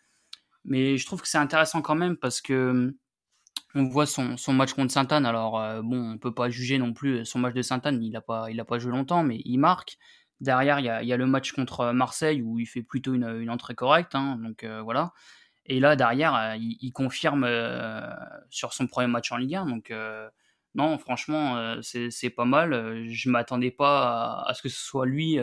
Mais 0.66 0.98
je 0.98 1.06
trouve 1.06 1.22
que 1.22 1.28
c'est 1.28 1.38
intéressant 1.38 1.82
quand 1.84 1.96
même 1.96 2.18
parce 2.18 2.42
que 2.42 2.96
on 3.76 3.84
voit 3.84 4.08
son, 4.08 4.36
son 4.38 4.54
match 4.54 4.74
contre 4.74 4.92
Sainte-Anne. 4.92 5.28
Alors, 5.28 5.62
euh, 5.62 5.82
bon, 5.84 6.14
on 6.14 6.18
peut 6.18 6.34
pas 6.34 6.50
juger 6.50 6.80
non 6.80 6.94
plus 6.94 7.24
son 7.24 7.38
match 7.38 7.54
de 7.54 7.62
Sainte-Anne. 7.62 8.02
Il 8.02 8.12
n'a 8.12 8.22
pas, 8.22 8.48
a 8.48 8.66
pas 8.66 8.80
joué 8.80 8.92
longtemps, 8.92 9.24
mais 9.24 9.40
il 9.46 9.60
marque. 9.60 10.00
Derrière, 10.40 10.80
il 10.80 10.86
y 10.86 11.14
a, 11.14 11.18
le 11.18 11.26
match 11.26 11.52
contre 11.54 11.92
Marseille 11.92 12.42
où 12.44 12.60
il 12.60 12.68
fait 12.68 12.84
plutôt 12.84 13.16
une, 13.16 13.50
entrée 13.50 13.76
correcte. 13.76 14.14
Hein, 14.14 14.38
donc 14.42 14.64
euh, 14.64 14.82
voilà. 14.82 15.14
Et 15.66 15.80
là, 15.80 15.96
derrière, 15.96 16.36
euh, 16.36 16.56
il, 16.58 16.92
confirme 16.94 17.44
euh, 17.44 18.08
sur 18.50 18.74
son 18.74 18.88
premier 18.88 19.08
match 19.08 19.32
en 19.32 19.38
Ligue 19.38 19.56
1. 19.56 19.66
Donc 19.66 19.92
non, 20.76 20.98
franchement, 21.00 21.82
c'est 21.82 22.30
pas 22.30 22.46
mal. 22.46 23.08
Je 23.10 23.30
m'attendais 23.30 23.72
pas 23.72 24.44
à, 24.44 24.50
à, 24.50 24.54
ce 24.54 24.62
que 24.62 24.70
ce 24.70 24.80
soit 24.80 25.06
lui 25.06 25.40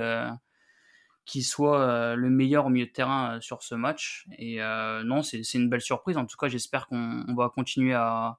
qui 1.24 1.42
soit 1.42 2.14
le 2.14 2.30
meilleur 2.30 2.66
au 2.66 2.68
milieu 2.68 2.86
de 2.86 2.92
terrain 2.92 3.40
sur 3.40 3.62
ce 3.62 3.74
match. 3.74 4.26
Et 4.38 4.60
non, 5.04 5.22
c'est 5.22 5.42
une 5.54 5.68
belle 5.68 5.80
surprise. 5.80 6.16
En 6.16 6.26
tout 6.26 6.36
cas, 6.36 6.48
j'espère 6.48 6.86
qu'on 6.86 7.34
va 7.34 7.48
continuer 7.48 7.94
à, 7.94 8.38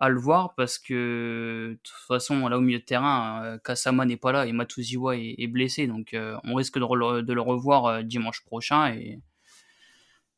à 0.00 0.08
le 0.08 0.18
voir 0.18 0.54
parce 0.54 0.78
que 0.78 1.72
de 1.72 1.78
toute 1.82 2.06
façon 2.08 2.48
là 2.48 2.56
au 2.56 2.62
milieu 2.62 2.78
de 2.78 2.84
terrain 2.84 3.44
euh, 3.44 3.58
Kasama 3.58 4.06
n'est 4.06 4.16
pas 4.16 4.32
là 4.32 4.46
et 4.46 4.52
Matuziwa 4.52 5.16
est, 5.16 5.46
blessé 5.46 5.86
donc 5.86 6.14
euh, 6.14 6.36
on 6.44 6.54
risque 6.54 6.78
de, 6.78 7.32
le 7.32 7.40
revoir 7.40 7.86
euh, 7.86 8.02
dimanche 8.02 8.42
prochain 8.44 8.94
et 8.94 9.20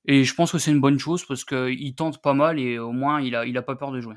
et 0.04 0.24
je 0.24 0.34
pense 0.34 0.50
que 0.50 0.58
c'est 0.58 0.72
une 0.72 0.80
bonne 0.80 0.98
chose 0.98 1.24
parce 1.24 1.44
qu'il 1.44 1.94
tente 1.94 2.20
pas 2.20 2.34
mal 2.34 2.58
et 2.58 2.80
au 2.80 2.90
moins 2.90 3.20
il 3.20 3.36
a 3.36 3.46
il 3.46 3.56
a 3.56 3.62
pas 3.62 3.76
peur 3.76 3.92
de 3.92 4.00
jouer. 4.00 4.16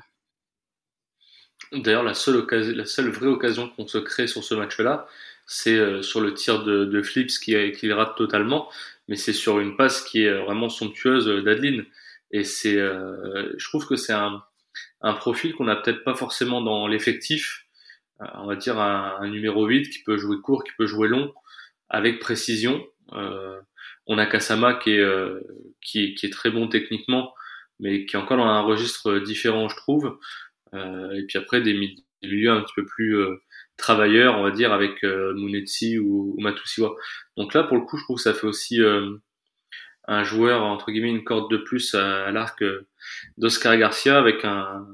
D'ailleurs 1.70 2.02
la 2.02 2.14
seule 2.14 2.36
occasion 2.38 2.74
la 2.74 2.86
seule 2.86 3.10
vraie 3.10 3.28
occasion 3.28 3.68
qu'on 3.68 3.86
se 3.86 3.98
crée 3.98 4.26
sur 4.26 4.42
ce 4.42 4.54
match-là 4.56 5.06
c'est 5.46 6.02
sur 6.02 6.20
le 6.20 6.34
tir 6.34 6.64
de, 6.64 7.02
Flips 7.02 7.38
qui, 7.38 7.54
qui 7.70 7.92
rate 7.92 8.16
totalement 8.16 8.68
mais 9.06 9.14
c'est 9.14 9.32
sur 9.32 9.60
une 9.60 9.76
passe 9.76 10.02
qui 10.02 10.24
est 10.24 10.42
vraiment 10.42 10.68
somptueuse 10.68 11.28
d'Adeline 11.44 11.84
et 12.32 12.42
c'est 12.42 12.74
je 12.74 13.68
trouve 13.68 13.86
que 13.86 13.94
c'est 13.94 14.12
un 14.12 14.42
un 15.06 15.14
profil 15.14 15.54
qu'on 15.54 15.64
n'a 15.64 15.76
peut-être 15.76 16.02
pas 16.02 16.14
forcément 16.14 16.60
dans 16.60 16.88
l'effectif. 16.88 17.66
Euh, 18.20 18.26
on 18.34 18.46
va 18.46 18.56
dire 18.56 18.78
un, 18.78 19.28
numéro 19.28 19.64
8 19.66 19.88
qui 19.88 20.02
peut 20.02 20.16
jouer 20.16 20.38
court, 20.42 20.64
qui 20.64 20.72
peut 20.76 20.86
jouer 20.86 21.08
long, 21.08 21.32
avec 21.88 22.18
précision. 22.18 22.84
Euh, 23.12 23.60
on 24.08 24.18
a 24.18 24.26
Kasama 24.26 24.74
qui 24.74 24.92
est, 24.92 25.00
euh, 25.00 25.40
qui, 25.80 26.14
qui, 26.14 26.26
est 26.26 26.30
très 26.30 26.50
bon 26.50 26.68
techniquement, 26.68 27.34
mais 27.78 28.04
qui 28.04 28.16
est 28.16 28.18
encore 28.18 28.38
dans 28.38 28.46
un 28.46 28.62
registre 28.62 29.20
différent, 29.20 29.68
je 29.68 29.76
trouve. 29.76 30.18
Et 30.74 31.24
puis 31.26 31.38
après, 31.38 31.62
des, 31.62 31.72
milieux 32.22 32.50
un 32.50 32.60
petit 32.60 32.74
peu 32.76 32.84
plus 32.84 33.16
travailleurs, 33.78 34.36
on 34.36 34.42
va 34.42 34.50
dire, 34.50 34.74
avec 34.74 35.02
Munetsi 35.04 35.98
ou, 35.98 36.34
ou, 36.36 36.40
Matusiwa. 36.42 36.94
Donc 37.38 37.54
là, 37.54 37.62
pour 37.62 37.78
le 37.78 37.84
coup, 37.84 37.96
je 37.96 38.04
trouve 38.04 38.16
que 38.16 38.22
ça 38.22 38.34
fait 38.34 38.46
aussi 38.46 38.78
un 40.06 40.22
joueur, 40.22 40.62
entre 40.62 40.90
guillemets, 40.90 41.10
une 41.10 41.24
corde 41.24 41.50
de 41.50 41.56
plus 41.56 41.94
à, 41.94 42.30
l'arc 42.30 42.62
euh, 42.62 42.86
d'Oscar 43.38 43.76
Garcia 43.76 44.18
avec 44.18 44.44
un, 44.44 44.86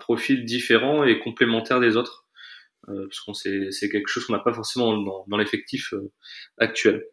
profil 0.00 0.44
différent 0.44 1.02
et 1.02 1.18
complémentaire 1.18 1.80
des 1.80 1.96
autres. 1.96 2.26
Euh, 2.88 3.06
parce 3.06 3.20
qu'on 3.20 3.34
c'est 3.34 3.88
quelque 3.90 4.08
chose 4.08 4.24
qu'on 4.24 4.32
n'a 4.32 4.38
pas 4.38 4.52
forcément 4.52 4.96
dans, 5.26 5.36
l'effectif 5.36 5.92
euh, 5.92 6.12
actuel. 6.58 7.04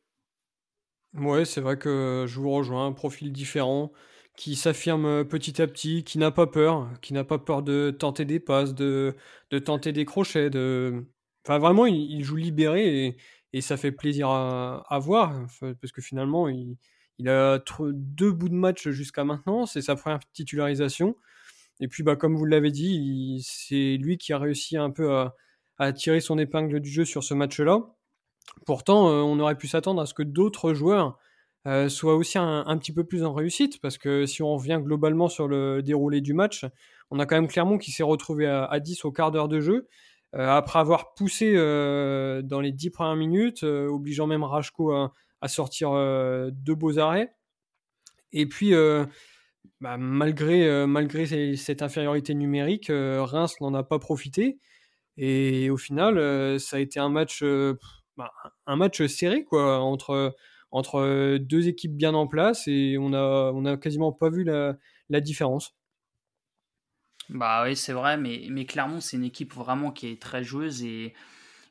Ouais, 1.16 1.46
c'est 1.46 1.62
vrai 1.62 1.78
que 1.78 2.26
je 2.28 2.40
vous 2.40 2.52
rejoins, 2.52 2.86
un 2.86 2.92
profil 2.92 3.32
différent 3.32 3.92
qui 4.36 4.56
s'affirme 4.56 5.26
petit 5.26 5.62
à 5.62 5.68
petit, 5.68 6.04
qui 6.04 6.20
n'a 6.20 6.32
pas 6.32 6.46
peur, 6.48 6.90
qui 7.02 7.14
n'a 7.14 7.24
pas 7.24 7.40
peur 7.40 7.64
de 7.64 7.90
tenter 7.98 8.26
des 8.26 8.40
passes, 8.40 8.76
de, 8.76 9.16
de 9.50 9.60
tenter 9.60 9.92
des 9.92 10.06
crochets, 10.06 10.52
de, 10.52 11.08
enfin 11.46 11.58
vraiment, 11.58 11.88
il, 11.88 12.24
joue 12.24 12.36
libéré 12.36 13.08
et, 13.08 13.18
et, 13.54 13.62
ça 13.62 13.76
fait 13.76 13.92
plaisir 13.92 14.30
à, 14.30 14.86
à 14.88 15.00
voir 15.00 15.34
parce 15.82 15.92
que 15.92 16.02
finalement, 16.02 16.48
il, 16.48 16.78
il 17.20 17.28
a 17.28 17.60
deux 17.92 18.32
bouts 18.32 18.50
de 18.50 18.56
match 18.56 18.88
jusqu'à 18.90 19.26
maintenant. 19.26 19.66
C'est 19.66 19.82
sa 19.82 19.96
première 19.96 20.20
titularisation. 20.32 21.16
Et 21.82 21.88
puis, 21.88 22.02
bah, 22.02 22.16
comme 22.16 22.36
vous 22.36 22.46
l'avez 22.46 22.72
dit, 22.72 23.46
c'est 23.46 23.98
lui 23.98 24.18
qui 24.18 24.32
a 24.32 24.40
réussi 24.40 24.78
un 24.78 24.90
peu 24.90 25.12
à, 25.78 25.94
tirer 25.94 26.22
son 26.22 26.38
épingle 26.38 26.80
du 26.80 26.90
jeu 26.90 27.06
sur 27.06 27.24
ce 27.24 27.34
match-là. 27.34 27.82
Pourtant, 28.66 29.10
euh, 29.10 29.22
on 29.22 29.40
aurait 29.40 29.58
pu 29.58 29.68
s'attendre 29.68 30.02
à 30.02 30.06
ce 30.06 30.14
que 30.14 30.24
d'autres 30.24 30.74
joueurs 30.74 31.18
euh, 31.68 31.88
soient 31.90 32.16
aussi 32.16 32.38
un, 32.38 32.78
petit 32.78 32.94
peu 32.94 33.04
plus 33.04 33.24
en 33.24 33.34
réussite, 33.34 33.80
parce 33.82 33.98
que 33.98 34.26
si 34.26 34.42
on 34.42 34.56
revient 34.56 34.80
globalement 34.82 35.28
sur 35.30 35.48
le 35.48 35.82
déroulé 35.82 36.22
du 36.22 36.34
match, 36.34 36.66
on 37.12 37.20
a 37.20 37.26
quand 37.26 37.36
même 37.36 37.48
Clermont 37.48 37.78
qui 37.78 37.92
s'est 37.92 38.04
retrouvé 38.04 38.48
à, 38.48 38.66
à, 38.66 38.80
10 38.80 39.06
au 39.06 39.12
quart 39.12 39.32
d'heure 39.32 39.48
de 39.48 39.60
jeu, 39.60 39.88
euh, 40.36 40.50
après 40.50 40.80
avoir 40.80 41.14
poussé 41.14 41.54
dans 41.54 42.62
les 42.62 42.72
10 42.72 42.90
premières 42.90 43.16
minutes, 43.16 43.64
obligeant 43.64 44.28
même 44.28 44.44
Rachko 44.44 44.92
à, 44.92 45.14
à 45.42 45.48
sortir 45.48 45.92
euh, 45.92 46.50
deux 46.52 46.76
beaux 46.76 47.00
arrêts. 47.00 47.34
Et 48.32 48.46
puis, 48.46 48.74
bah, 49.82 49.98
malgré, 49.98 50.86
malgré 50.86 51.56
cette 51.56 51.82
infériorité 51.82 52.36
numérique, 52.36 52.92
Reims 52.92 53.56
n'en 53.60 53.74
a 53.74 53.84
pas 53.84 53.98
profité. 53.98 54.60
Et 55.18 55.72
au 55.72 55.78
final, 55.78 56.60
ça 56.60 56.78
a 56.78 56.80
été 56.80 57.00
un 57.00 57.10
match 57.10 57.44
bah, 58.18 58.32
un 58.68 58.76
match 58.76 59.04
serré 59.08 59.44
quoi 59.46 59.80
entre 59.80 60.36
entre 60.72 61.38
deux 61.38 61.68
équipes 61.68 61.96
bien 61.96 62.14
en 62.14 62.28
place 62.28 62.68
et 62.68 62.98
on 63.00 63.14
a 63.14 63.52
on 63.52 63.66
a 63.66 63.78
quasiment 63.78 64.12
pas 64.12 64.30
vu 64.30 64.44
la, 64.44 64.78
la 65.10 65.22
différence. 65.22 65.74
Bah 67.30 67.64
oui, 67.64 67.76
c'est 67.76 67.94
vrai, 67.94 68.18
mais, 68.18 68.48
mais 68.50 68.66
Clermont, 68.66 69.02
c'est 69.02 69.18
une 69.18 69.24
équipe 69.24 69.54
vraiment 69.54 69.92
qui 69.92 70.08
est 70.08 70.22
très 70.22 70.44
joueuse 70.44 70.84
et, 70.84 71.14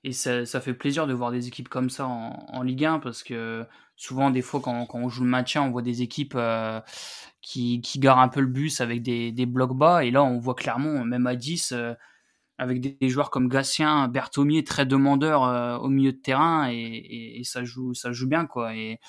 et 0.05 0.13
ça, 0.13 0.47
ça, 0.47 0.61
fait 0.61 0.75
plaisir 0.75 1.07
de 1.07 1.13
voir 1.13 1.33
des 1.33 1.49
équipes 1.49 1.69
comme 1.69 1.91
ça 1.91 2.07
en, 2.07 2.63
Ligue 2.63 2.85
1 2.85 3.01
parce 3.01 3.23
que 3.23 3.67
souvent, 3.97 4.31
des 4.31 4.43
fois, 4.43 4.61
quand, 4.61 4.87
on 4.95 5.09
joue 5.09 5.25
le 5.25 5.31
maintien, 5.31 5.63
on 5.63 5.71
voit 5.71 5.83
des 5.83 6.03
équipes 6.03 6.35
euh, 6.37 6.81
qui, 7.43 7.81
qui 7.81 7.99
garent 7.99 8.21
un 8.21 8.29
peu 8.29 8.41
le 8.41 8.47
bus 8.47 8.81
avec 8.81 9.03
des, 9.03 9.33
des 9.33 9.47
blocs 9.47 9.77
bas 9.77 10.05
et 10.05 10.11
là, 10.11 10.23
on 10.23 10.39
voit 10.39 10.55
Clermont, 10.55 11.05
même 11.05 11.27
à 11.27 11.35
10, 11.35 11.73
euh, 11.73 11.95
avec 12.59 12.81
des, 12.81 13.09
joueurs 13.09 13.31
comme 13.31 13.49
Gatien, 13.49 14.09
Berthomier, 14.09 14.65
très 14.65 14.87
demandeurs 14.87 15.45
euh, 15.45 15.79
au 15.79 15.89
milieu 15.89 16.13
de 16.13 16.19
terrain, 16.19 16.71
et, 16.71 17.39
et, 17.41 17.45
ça 17.45 17.65
joue, 17.65 17.95
ça 17.95 18.13
joue 18.13 18.29
bien 18.29 18.47
quoi. 18.47 18.75
Et 18.77 19.01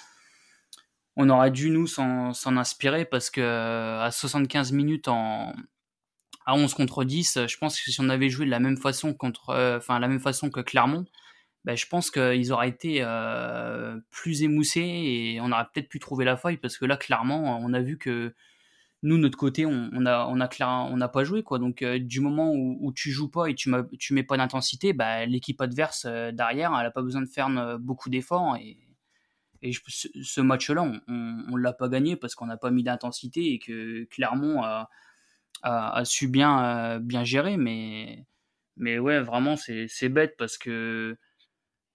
on 1.16 1.30
aurait 1.30 1.52
dû 1.52 1.70
nous 1.70 1.88
s'en 1.88 2.34
inspirer 2.58 3.06
parce 3.06 3.30
que 3.30 4.00
à 4.00 4.10
75 4.12 4.72
minutes 4.72 5.08
en 5.08 5.54
à 6.50 6.56
11 6.56 6.74
contre 6.74 7.04
10, 7.04 7.48
je 7.48 7.58
pense 7.58 7.80
que 7.80 7.92
si 7.92 8.02
on 8.02 8.10
avait 8.10 8.30
joué 8.30 8.46
de 8.46 8.52
la 8.52 8.60
même 8.60 8.78
façon 8.78 9.14
contre, 9.14 9.50
euh, 9.52 9.80
la 9.88 10.08
même 10.08 10.20
façon 10.20 10.50
que 10.50 10.62
Clermont, 10.62 11.06
ben, 11.66 11.76
je 11.76 11.86
pense 11.88 12.12
qu'ils 12.12 12.52
auraient 12.54 12.70
été 12.70 13.00
euh, 13.02 13.98
plus 14.12 14.44
émoussés 14.44 14.82
et 14.82 15.42
on 15.42 15.52
aurait 15.52 15.66
peut-être 15.74 15.90
pu 15.90 16.00
trouver 16.00 16.26
la 16.26 16.38
faille 16.38 16.58
parce 16.58 16.78
que 16.78 16.86
là 16.86 16.98
clairement 16.98 17.60
on 17.62 17.74
a 17.74 17.82
vu 17.82 17.98
que 17.98 18.34
nous, 19.02 19.18
notre 19.18 19.38
côté, 19.38 19.66
on, 19.66 20.06
a, 20.06 20.26
on 20.28 20.42
a 20.42 20.50
on 20.92 20.98
n'a 20.98 21.08
pas 21.08 21.24
joué 21.24 21.44
quoi. 21.44 21.60
Donc 21.60 21.82
euh, 21.82 22.00
du 22.00 22.20
moment 22.20 22.52
où, 22.52 22.78
où, 22.82 22.92
tu 22.92 23.12
joues 23.12 23.30
pas 23.30 23.48
et 23.48 23.56
tu, 23.56 23.72
tu 23.98 24.14
mets 24.14 24.24
pas 24.24 24.38
d'intensité, 24.38 24.94
bah, 24.94 25.26
l'équipe 25.26 25.60
adverse 25.62 26.06
euh, 26.06 26.32
derrière, 26.32 26.76
elle 26.78 26.86
a 26.86 26.92
pas 26.92 27.02
besoin 27.02 27.22
de 27.22 27.28
faire 27.28 27.48
euh, 27.58 27.78
beaucoup 27.78 28.10
d'efforts 28.10 28.58
et, 28.58 28.78
ce, 29.90 30.40
match-là, 30.40 30.84
on, 30.84 31.02
on, 31.52 31.58
l'a 31.58 31.74
pas 31.74 31.90
gagné 31.90 32.16
parce 32.16 32.34
qu'on 32.34 32.46
n'a 32.46 32.56
pas 32.56 32.72
mis 32.72 32.82
d'intensité 32.82 33.52
et 33.54 33.60
que 33.60 34.06
Clermont 34.06 34.64
a, 34.64 34.90
a, 35.62 35.98
a 35.98 36.06
su 36.06 36.28
bien, 36.28 37.00
bien 37.00 37.24
gérer. 37.24 37.58
Mais, 37.58 38.26
mais 38.78 39.00
ouais, 39.00 39.20
vraiment, 39.20 39.56
c'est 39.58 40.10
bête 40.10 40.36
parce 40.38 40.58
que 40.58 41.18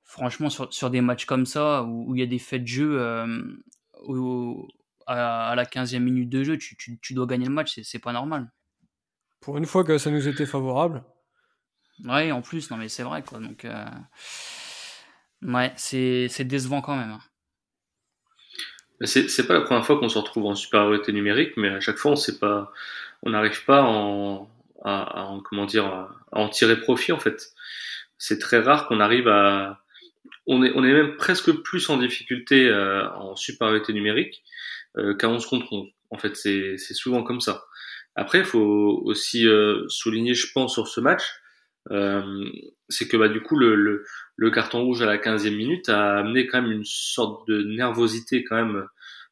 franchement, 0.04 0.50
sur, 0.50 0.72
sur, 0.72 0.90
des 0.90 1.00
matchs 1.00 1.24
comme 1.24 1.46
ça 1.46 1.82
où 1.82 2.14
il 2.14 2.20
y 2.20 2.22
a 2.22 2.26
des 2.26 2.38
faits 2.38 2.62
de 2.62 2.68
jeu. 2.68 3.00
Euh, 3.00 3.42
où, 4.06 4.68
à, 5.06 5.54
la 5.56 5.64
15e 5.64 5.98
minute 5.98 6.28
de 6.28 6.44
jeu, 6.44 6.58
tu, 6.58 6.76
tu, 6.76 6.98
tu 7.00 7.14
dois 7.14 7.26
gagner 7.26 7.46
le 7.46 7.52
match, 7.52 7.78
c'est 7.82 7.98
pas 7.98 8.12
normal. 8.12 8.50
Pour 9.40 9.58
une 9.58 9.66
fois 9.66 9.84
que 9.84 9.98
ça 9.98 10.10
nous 10.10 10.26
était 10.28 10.46
favorable. 10.46 11.04
Ouais, 12.04 12.32
en 12.32 12.42
plus, 12.42 12.70
non 12.70 12.76
mais 12.76 12.88
c'est 12.88 13.02
vrai 13.02 13.22
quoi. 13.22 13.38
Donc, 13.38 13.64
euh... 13.64 13.84
ouais, 15.42 15.72
c'est 15.76 16.44
décevant 16.44 16.80
quand 16.80 16.96
même. 16.96 17.10
Hein. 17.10 17.20
C'est 19.06 19.46
pas 19.46 19.54
la 19.54 19.60
première 19.60 19.84
fois 19.84 19.98
qu'on 19.98 20.08
se 20.08 20.18
retrouve 20.18 20.46
en 20.46 20.54
supériorité 20.54 21.12
numérique, 21.12 21.52
mais 21.56 21.68
à 21.68 21.80
chaque 21.80 21.96
fois 21.96 22.12
on 22.12 22.16
sait 22.16 22.38
pas, 22.38 22.72
on 23.24 23.30
n'arrive 23.30 23.64
pas 23.64 23.82
en, 23.82 24.48
à, 24.84 25.22
à, 25.22 25.38
comment 25.48 25.66
dire, 25.66 25.86
à 25.86 26.08
en 26.32 26.48
tirer 26.48 26.80
profit 26.80 27.12
en 27.12 27.18
fait. 27.18 27.48
C'est 28.18 28.38
très 28.38 28.60
rare 28.60 28.86
qu'on 28.86 29.00
arrive 29.00 29.28
à, 29.28 29.82
on 30.46 30.62
est, 30.62 30.72
on 30.74 30.84
est 30.84 30.92
même 30.92 31.16
presque 31.16 31.50
plus 31.62 31.88
en 31.90 31.96
difficulté 31.96 32.68
euh, 32.68 33.08
en 33.10 33.34
supériorité 33.34 33.92
numérique 33.92 34.44
euh, 34.98 35.14
qu'à 35.14 35.28
11 35.28 35.44
contre 35.46 35.72
11. 35.72 35.88
En 36.10 36.18
fait, 36.18 36.36
c'est 36.36 36.76
souvent 36.78 37.22
comme 37.24 37.40
ça. 37.40 37.64
Après, 38.14 38.38
il 38.38 38.44
faut 38.44 39.02
aussi 39.04 39.48
euh, 39.48 39.84
souligner, 39.88 40.34
je 40.34 40.52
pense, 40.52 40.74
sur 40.74 40.86
ce 40.86 41.00
match, 41.00 41.24
euh, 41.90 42.44
c'est 42.88 43.08
que 43.08 43.16
bah, 43.16 43.28
du 43.28 43.42
coup, 43.42 43.56
le, 43.56 43.74
le, 43.74 44.04
le, 44.36 44.50
carton 44.50 44.84
rouge 44.84 45.02
à 45.02 45.06
la 45.06 45.18
15e 45.18 45.56
minute 45.56 45.88
a 45.88 46.18
amené 46.18 46.46
quand 46.46 46.62
même 46.62 46.70
une 46.70 46.84
sorte 46.84 47.48
de 47.48 47.62
nervosité 47.62 48.44
quand 48.44 48.56
même 48.56 48.86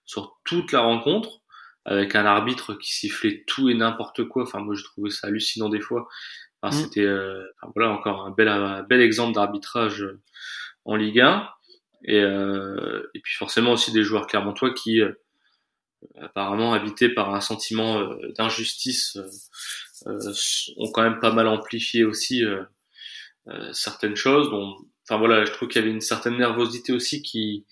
sur 0.04 0.40
toute 0.44 0.72
la 0.72 0.80
rencontre, 0.80 1.41
avec 1.84 2.14
un 2.14 2.24
arbitre 2.24 2.74
qui 2.74 2.92
sifflait 2.92 3.44
tout 3.46 3.68
et 3.68 3.74
n'importe 3.74 4.24
quoi. 4.24 4.44
Enfin, 4.44 4.60
moi, 4.60 4.74
je 4.74 4.84
trouvais 4.84 5.10
ça 5.10 5.28
hallucinant 5.28 5.68
des 5.68 5.80
fois. 5.80 6.08
Enfin, 6.62 6.76
mm. 6.76 6.80
C'était 6.80 7.04
euh, 7.04 7.44
enfin, 7.60 7.72
voilà 7.74 7.90
encore 7.92 8.24
un 8.26 8.30
bel, 8.30 8.48
un 8.48 8.82
bel 8.82 9.00
exemple 9.00 9.34
d'arbitrage 9.34 10.06
en 10.84 10.96
Ligue 10.96 11.20
1. 11.20 11.48
Et, 12.04 12.20
euh, 12.20 13.08
et 13.14 13.20
puis 13.20 13.34
forcément 13.34 13.72
aussi 13.72 13.92
des 13.92 14.02
joueurs 14.02 14.26
clermontois 14.26 14.74
qui 14.74 15.00
apparemment 16.20 16.72
habités 16.72 17.08
par 17.08 17.34
un 17.34 17.40
sentiment 17.40 17.98
euh, 17.98 18.32
d'injustice, 18.36 19.16
euh, 19.16 20.10
euh, 20.10 20.32
ont 20.78 20.90
quand 20.90 21.02
même 21.02 21.20
pas 21.20 21.32
mal 21.32 21.46
amplifié 21.46 22.04
aussi 22.04 22.42
certaines 23.72 24.16
choses. 24.16 24.50
Dont, 24.50 24.76
enfin 25.04 25.18
voilà, 25.18 25.44
je 25.44 25.52
trouve 25.52 25.68
qu'il 25.68 25.80
y 25.80 25.84
avait 25.84 25.92
une 25.92 26.00
certaine 26.00 26.36
nervosité 26.36 26.92
aussi 26.92 27.22
qui 27.22 27.66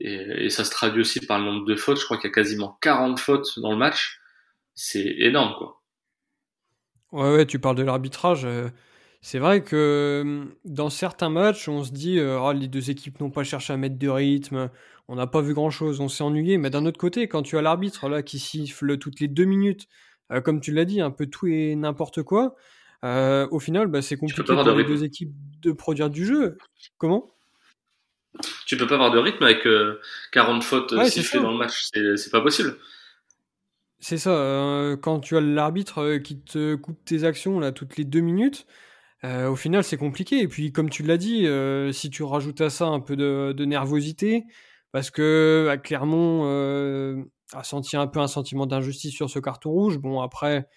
et, 0.00 0.44
et, 0.46 0.50
ça 0.50 0.64
se 0.64 0.70
traduit 0.70 1.00
aussi 1.00 1.20
par 1.20 1.38
le 1.38 1.44
nombre 1.44 1.64
de 1.64 1.76
fautes. 1.76 1.98
Je 1.98 2.04
crois 2.04 2.16
qu'il 2.16 2.28
y 2.28 2.32
a 2.32 2.34
quasiment 2.34 2.78
40 2.80 3.18
fautes 3.18 3.58
dans 3.60 3.70
le 3.70 3.76
match. 3.76 4.20
C'est 4.74 5.14
énorme, 5.18 5.54
quoi. 5.56 5.80
Ouais, 7.12 7.36
ouais, 7.36 7.46
tu 7.46 7.58
parles 7.58 7.76
de 7.76 7.84
l'arbitrage. 7.84 8.46
C'est 9.20 9.38
vrai 9.38 9.62
que 9.62 10.46
dans 10.64 10.90
certains 10.90 11.30
matchs, 11.30 11.68
on 11.68 11.84
se 11.84 11.92
dit 11.92 12.20
oh, 12.20 12.52
les 12.52 12.66
deux 12.66 12.90
équipes 12.90 13.20
n'ont 13.20 13.30
pas 13.30 13.44
cherché 13.44 13.72
à 13.72 13.76
mettre 13.76 13.96
de 13.96 14.08
rythme, 14.08 14.68
on 15.08 15.16
n'a 15.16 15.26
pas 15.26 15.40
vu 15.40 15.54
grand 15.54 15.70
chose, 15.70 16.00
on 16.00 16.08
s'est 16.08 16.24
ennuyé. 16.24 16.58
Mais 16.58 16.70
d'un 16.70 16.86
autre 16.86 16.98
côté, 16.98 17.28
quand 17.28 17.42
tu 17.42 17.56
as 17.56 17.62
l'arbitre 17.62 18.08
là 18.08 18.22
qui 18.22 18.38
siffle 18.38 18.98
toutes 18.98 19.20
les 19.20 19.28
deux 19.28 19.44
minutes, 19.44 19.86
euh, 20.32 20.40
comme 20.40 20.60
tu 20.60 20.72
l'as 20.72 20.84
dit, 20.84 21.00
un 21.00 21.10
peu 21.10 21.26
tout 21.26 21.46
et 21.46 21.74
n'importe 21.76 22.22
quoi, 22.22 22.54
euh, 23.04 23.46
au 23.50 23.60
final, 23.60 23.86
bah, 23.86 24.00
c'est 24.02 24.16
compliqué 24.16 24.42
pour 24.42 24.70
les 24.72 24.84
deux 24.84 25.04
équipes 25.04 25.32
de 25.60 25.72
produire 25.72 26.08
du 26.08 26.24
jeu. 26.24 26.56
Comment? 26.98 27.33
Tu 28.66 28.76
peux 28.76 28.86
pas 28.86 28.94
avoir 28.94 29.10
de 29.10 29.18
rythme 29.18 29.44
avec 29.44 29.66
40 30.32 30.62
euh, 30.62 30.64
fautes 30.64 31.04
sifflées 31.06 31.40
dans 31.40 31.52
le 31.52 31.58
match, 31.58 31.88
c'est 31.92 32.30
pas 32.30 32.40
possible. 32.40 32.76
C'est 34.00 34.18
ça, 34.18 34.96
quand 35.00 35.20
tu 35.20 35.36
as 35.36 35.40
l'arbitre 35.40 36.18
qui 36.18 36.42
te 36.42 36.74
coupe 36.74 37.02
tes 37.04 37.24
actions 37.24 37.58
là 37.58 37.72
toutes 37.72 37.96
les 37.96 38.04
deux 38.04 38.20
minutes, 38.20 38.66
au 39.22 39.56
final 39.56 39.82
c'est 39.84 39.96
compliqué. 39.96 40.40
Et 40.40 40.48
puis 40.48 40.72
comme 40.72 40.90
tu 40.90 41.02
l'as 41.02 41.16
dit, 41.16 41.46
si 41.92 42.10
tu 42.10 42.22
rajoutes 42.22 42.60
à 42.60 42.70
ça 42.70 42.86
un 42.86 43.00
peu 43.00 43.16
de, 43.16 43.52
de 43.52 43.64
nervosité, 43.64 44.44
parce 44.94 45.10
que 45.10 45.66
à 45.68 45.76
Clermont 45.76 46.42
euh, 46.44 47.24
a 47.52 47.64
senti 47.64 47.96
un 47.96 48.06
peu 48.06 48.20
un 48.20 48.28
sentiment 48.28 48.64
d'injustice 48.64 49.12
sur 49.12 49.28
ce 49.28 49.40
carton 49.40 49.72
rouge. 49.72 49.98
Bon 49.98 50.20
après, 50.20 50.68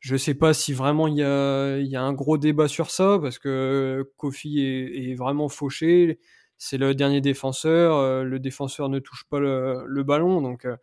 je 0.00 0.16
sais 0.16 0.34
pas 0.34 0.52
si 0.52 0.72
vraiment 0.72 1.06
il 1.06 1.18
y 1.18 1.22
a, 1.22 1.78
y 1.78 1.94
a 1.94 2.02
un 2.02 2.12
gros 2.12 2.38
débat 2.38 2.66
sur 2.66 2.90
ça 2.90 3.20
parce 3.22 3.38
que 3.38 4.04
Kofi 4.16 4.58
est, 4.62 5.10
est 5.10 5.14
vraiment 5.14 5.48
fauché. 5.48 6.18
C'est 6.64 6.78
le 6.78 6.94
dernier 6.94 7.20
défenseur. 7.20 7.96
Euh, 7.96 8.24
le 8.24 8.38
défenseur 8.38 8.88
ne 8.88 8.98
touche 9.00 9.24
pas 9.28 9.40
le, 9.40 9.84
le 9.86 10.02
ballon, 10.04 10.40
donc 10.40 10.64
euh, 10.64 10.76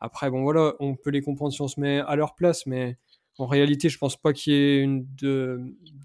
après 0.00 0.30
bon 0.30 0.42
voilà, 0.42 0.74
on 0.80 0.96
peut 0.96 1.10
les 1.10 1.20
comprendre 1.20 1.52
si 1.52 1.60
on 1.62 1.68
se 1.68 1.80
met 1.80 2.00
à 2.00 2.16
leur 2.16 2.34
place, 2.34 2.66
mais 2.66 2.96
en 3.38 3.46
réalité, 3.46 3.88
je 3.88 3.98
pense 3.98 4.16
pas 4.16 4.32
qu'il 4.32 4.52
y 4.54 4.56
ait 4.56 4.80
une 4.80 5.06
de, 5.16 5.60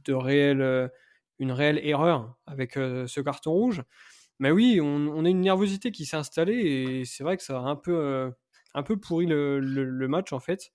réelle 0.10 0.92
une 1.40 1.52
réelle 1.52 1.80
erreur 1.84 2.36
avec 2.46 2.74
ce 2.74 3.22
carton 3.22 3.52
rouge. 3.52 3.84
Mais 4.42 4.50
oui, 4.50 4.80
on, 4.82 5.24
a 5.24 5.30
une 5.30 5.42
nervosité 5.42 5.92
qui 5.92 6.08
s'est 6.08 6.18
installée 6.18 6.56
et 6.56 7.06
c'est 7.06 7.24
vrai 7.24 7.38
que 7.38 7.44
ça 7.44 7.60
a 7.60 7.62
un 7.62 7.76
peu, 7.76 7.94
euh, 7.94 8.32
un 8.74 8.82
peu 8.82 8.98
pourri 8.98 9.28
le, 9.28 9.60
le, 9.60 10.08
match 10.08 10.34
en 10.34 10.40
fait. 10.40 10.72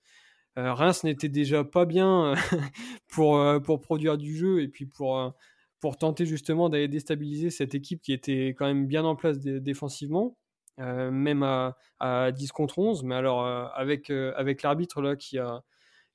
Euh, 0.56 0.72
Reims 0.72 1.02
n'était 1.02 1.28
déjà 1.28 1.64
pas 1.64 1.84
bien 1.84 2.34
pour, 3.08 3.38
euh, 3.38 3.58
pour 3.58 3.80
produire 3.80 4.18
du 4.18 4.36
jeu 4.36 4.62
et 4.62 4.68
puis 4.68 4.86
pour, 4.86 5.34
pour 5.80 5.98
tenter 5.98 6.26
justement 6.26 6.68
d'aller 6.68 6.88
déstabiliser 6.88 7.50
cette 7.50 7.74
équipe 7.74 8.02
qui 8.02 8.12
était 8.12 8.48
quand 8.48 8.66
même 8.66 8.86
bien 8.86 9.04
en 9.04 9.16
place 9.16 9.38
défensivement, 9.38 10.36
même 10.78 11.42
à, 11.42 11.76
à 12.00 12.32
10 12.32 12.52
contre 12.52 12.78
11. 12.78 13.02
Mais 13.04 13.14
alors 13.14 13.46
avec, 13.46 14.10
avec 14.10 14.62
l'arbitre 14.62 15.02
là 15.02 15.16
qui 15.16 15.38
a, 15.38 15.62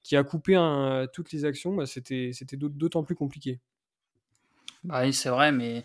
qui 0.03 0.15
a 0.15 0.23
coupé 0.23 0.55
toutes 1.13 1.31
les 1.31 1.45
actions, 1.45 1.75
bah, 1.75 1.85
c'était 1.85 2.31
d'autant 2.57 3.03
plus 3.03 3.15
compliqué. 3.15 3.59
Bah 4.83 5.01
oui, 5.03 5.13
c'est 5.13 5.29
vrai, 5.29 5.51
mais 5.51 5.83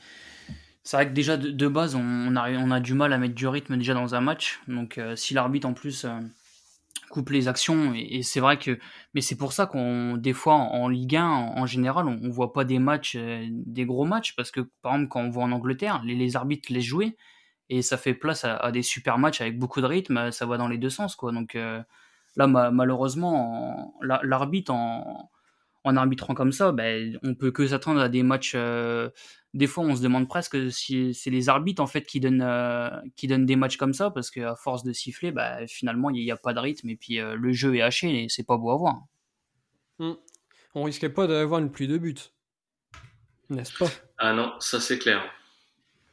c'est 0.82 0.96
vrai 0.96 1.08
que 1.08 1.12
déjà 1.12 1.36
de, 1.36 1.68
base, 1.68 1.94
on, 1.96 2.36
a, 2.36 2.50
on 2.52 2.70
a 2.70 2.80
du 2.80 2.94
mal 2.94 3.12
à 3.12 3.18
mettre 3.18 3.34
du 3.34 3.46
rythme 3.46 3.76
déjà 3.76 3.92
dans 3.92 4.14
un 4.14 4.20
match. 4.20 4.60
Donc 4.68 4.98
euh, 4.98 5.16
si 5.16 5.34
l'arbitre 5.34 5.66
en 5.66 5.74
plus 5.74 6.04
euh, 6.04 6.20
coupe 7.00 7.30
les 7.30 7.48
actions, 7.48 7.94
et, 7.94 8.22
c'est 8.22 8.40
vrai 8.40 8.58
que. 8.58 8.78
Mais 9.14 9.20
c'est 9.20 9.36
pour 9.36 9.52
ça 9.52 9.66
qu'on, 9.66 10.16
des 10.16 10.32
fois, 10.32 10.54
en, 10.54 10.88
Ligue 10.88 11.16
1, 11.16 11.24
en, 11.24 11.66
général, 11.66 12.06
on, 12.06 12.30
voit 12.30 12.52
pas 12.52 12.64
des 12.64 12.78
matchs, 12.78 13.16
euh, 13.16 13.46
des 13.50 13.86
gros 13.86 14.04
matchs, 14.04 14.34
parce 14.36 14.50
que 14.50 14.60
par 14.82 14.94
exemple, 14.94 15.10
quand 15.10 15.20
on 15.22 15.30
voit 15.30 15.44
en 15.44 15.52
Angleterre, 15.52 16.02
les, 16.04 16.36
arbitres 16.36 16.72
laissent 16.72 16.84
jouer, 16.84 17.16
et 17.68 17.82
ça 17.82 17.96
fait 17.96 18.14
place 18.14 18.44
à, 18.44 18.70
des 18.72 18.82
super 18.82 19.18
matchs 19.18 19.40
avec 19.40 19.58
beaucoup 19.58 19.80
de 19.80 19.86
rythme, 19.86 20.30
ça 20.30 20.46
va 20.46 20.56
dans 20.56 20.68
les 20.68 20.78
deux 20.78 20.90
sens, 20.90 21.16
quoi. 21.16 21.32
Donc 21.32 21.54
là, 21.54 22.46
malheureusement, 22.46 23.94
l'arbitre 24.02 24.72
en 24.72 25.30
en 25.86 25.96
arbitrant 25.96 26.34
comme 26.34 26.50
ça, 26.50 26.72
ben, 26.72 27.16
on 27.22 27.36
peut 27.36 27.52
que 27.52 27.64
s'attendre 27.68 28.00
à 28.00 28.08
des 28.08 28.24
matchs. 28.24 28.54
Euh, 28.56 29.08
des 29.54 29.68
fois, 29.68 29.84
on 29.84 29.94
se 29.94 30.02
demande 30.02 30.28
presque 30.28 30.72
si 30.72 31.14
c'est 31.14 31.30
les 31.30 31.48
arbitres 31.48 31.80
en 31.80 31.86
fait 31.86 32.02
qui 32.02 32.18
donnent 32.18 32.42
euh, 32.42 32.90
qui 33.14 33.28
donnent 33.28 33.46
des 33.46 33.54
matchs 33.54 33.76
comme 33.76 33.94
ça, 33.94 34.10
parce 34.10 34.32
qu'à 34.32 34.56
force 34.56 34.82
de 34.82 34.92
siffler, 34.92 35.30
ben, 35.30 35.64
finalement, 35.68 36.10
il 36.10 36.24
n'y 36.24 36.30
a, 36.32 36.36
pas 36.36 36.52
de 36.52 36.58
rythme 36.58 36.90
et 36.90 36.96
puis 36.96 37.20
euh, 37.20 37.36
le 37.36 37.52
jeu 37.52 37.76
est 37.76 37.82
haché 37.82 38.24
et 38.24 38.28
c'est 38.28 38.42
pas 38.42 38.56
beau 38.56 38.70
à 38.72 38.76
voir. 38.76 38.96
Hmm. 40.00 40.14
On 40.74 40.82
risquait 40.82 41.08
pas 41.08 41.28
d'avoir 41.28 41.60
une 41.60 41.70
pluie 41.70 41.86
de 41.86 41.98
buts, 41.98 42.16
n'est-ce 43.48 43.78
pas? 43.78 43.90
Ah 44.18 44.32
non, 44.32 44.54
ça 44.58 44.80
c'est 44.80 44.98
clair. 44.98 45.22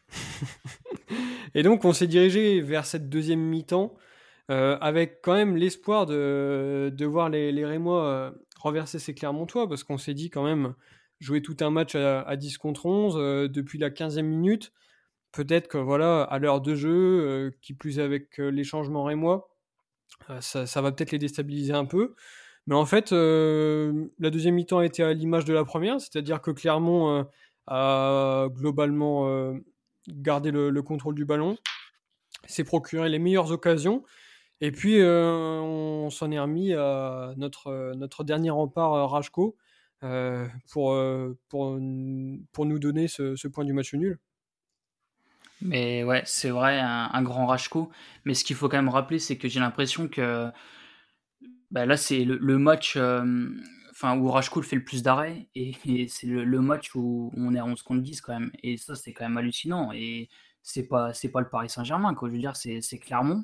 et 1.55 1.63
donc, 1.63 1.83
on 1.83 1.93
s'est 1.93 2.07
dirigé 2.07 2.61
vers 2.61 2.85
cette 2.85 3.09
deuxième 3.09 3.41
mi-temps. 3.41 3.97
avec 4.49 5.21
quand 5.23 5.33
même 5.33 5.57
l'espoir 5.57 6.05
de, 6.05 6.93
de, 6.95 7.05
voir 7.07 7.29
les, 7.29 7.51
les 7.51 7.65
Rémois 7.65 8.35
renverser 8.63 8.97
ces 8.97 9.13
Clermontois 9.13 9.67
parce 9.67 9.83
qu'on 9.83 9.97
s'est 9.97 10.13
dit 10.13 10.29
quand 10.29 10.43
même 10.43 10.73
jouer 11.19 11.41
tout 11.41 11.57
un 11.59 11.69
match 11.69 11.95
à, 11.95 12.35
10 12.35 12.57
contre 12.57 12.85
11 12.85 13.15
euh, 13.17 13.47
depuis 13.47 13.77
la 13.77 13.89
15e 13.89 14.23
minute. 14.23 14.71
Peut-être 15.31 15.67
que 15.67 15.77
voilà, 15.77 16.23
à 16.23 16.39
l'heure 16.39 16.61
de 16.61 16.73
jeu, 16.75 16.89
euh, 16.91 17.51
qui 17.61 17.73
plus 17.73 17.99
avec 17.99 18.39
euh, 18.39 18.49
les 18.49 18.63
changements 18.63 19.03
rémois, 19.03 19.49
ça, 20.39 20.65
ça, 20.65 20.81
va 20.81 20.91
peut-être 20.91 21.11
les 21.11 21.17
déstabiliser 21.17 21.73
un 21.73 21.85
peu. 21.85 22.15
Mais 22.67 22.75
en 22.75 22.85
fait, 22.85 23.11
la 23.11 24.29
deuxième 24.29 24.55
mi-temps 24.55 24.77
a 24.77 24.85
été 24.85 25.03
à 25.03 25.11
l'image 25.11 25.43
de 25.43 25.53
la 25.53 25.65
première, 25.65 25.99
c'est-à-dire 25.99 26.39
que 26.39 26.51
Clermont 26.51 27.25
a 27.67 28.47
globalement 28.51 29.53
gardé 30.07 30.51
le, 30.51 30.69
le, 30.69 30.81
contrôle 30.81 31.15
du 31.15 31.25
ballon, 31.25 31.57
s'est 32.45 32.63
procuré 32.63 33.09
les 33.09 33.19
meilleures 33.19 33.51
occasions, 33.51 34.05
et 34.63 34.71
puis, 34.71 35.01
euh, 35.01 35.59
on 35.59 36.09
s'en 36.09 36.31
est 36.31 36.39
remis 36.39 36.71
à 36.73 37.33
notre, 37.35 37.67
euh, 37.67 37.93
notre 37.95 38.23
dernier 38.23 38.49
rempart, 38.49 38.93
euh, 38.93 39.05
Rajko, 39.05 39.57
pour, 40.71 40.97
pour, 41.49 41.79
pour 42.53 42.65
nous 42.65 42.79
donner 42.79 43.09
ce, 43.09 43.47
point 43.49 43.65
du 43.65 43.73
match 43.73 43.93
nul. 43.93 44.19
Mais 45.61 46.05
ouais, 46.05 46.23
c'est 46.25 46.49
vrai, 46.49 46.79
un, 46.79 47.21
grand 47.23 47.45
Rajko. 47.45 47.91
Mais 48.23 48.33
ce 48.33 48.45
qu'il 48.45 48.55
faut 48.55 48.69
quand 48.69 48.77
même 48.77 48.87
rappeler, 48.87 49.19
c'est 49.19 49.37
que 49.37 49.49
j'ai 49.49 49.59
l'impression 49.59 50.07
que 50.07 50.49
bah 51.71 51.85
là, 51.85 51.97
c'est 51.97 52.23
le, 52.23 52.57
match 52.57 52.95
où 52.97 54.27
Rajko 54.29 54.61
fait 54.61 54.77
le 54.77 54.85
plus 54.85 55.03
d'arrêts. 55.03 55.49
Et, 55.55 55.73
c'est 56.07 56.27
le, 56.27 56.61
match 56.61 56.95
où 56.95 57.33
on 57.35 57.53
est 57.53 57.59
à 57.59 57.65
11 57.65 57.81
contre 57.81 58.01
10 58.01 58.21
quand 58.21 58.39
même. 58.39 58.51
Et 58.63 58.77
ça, 58.77 58.95
c'est 58.95 59.11
quand 59.11 59.25
même 59.25 59.35
hallucinant. 59.37 59.91
Et 59.91 60.29
c'est 60.61 60.87
pas, 60.87 61.11
pas 61.33 61.41
le 61.41 61.49
Paris 61.49 61.69
Saint-Germain, 61.69 62.13
quoi. 62.13 62.29
Je 62.29 62.33
veux 62.35 62.39
dire, 62.39 62.55
c'est 62.55 62.99
Clermont. 62.99 63.43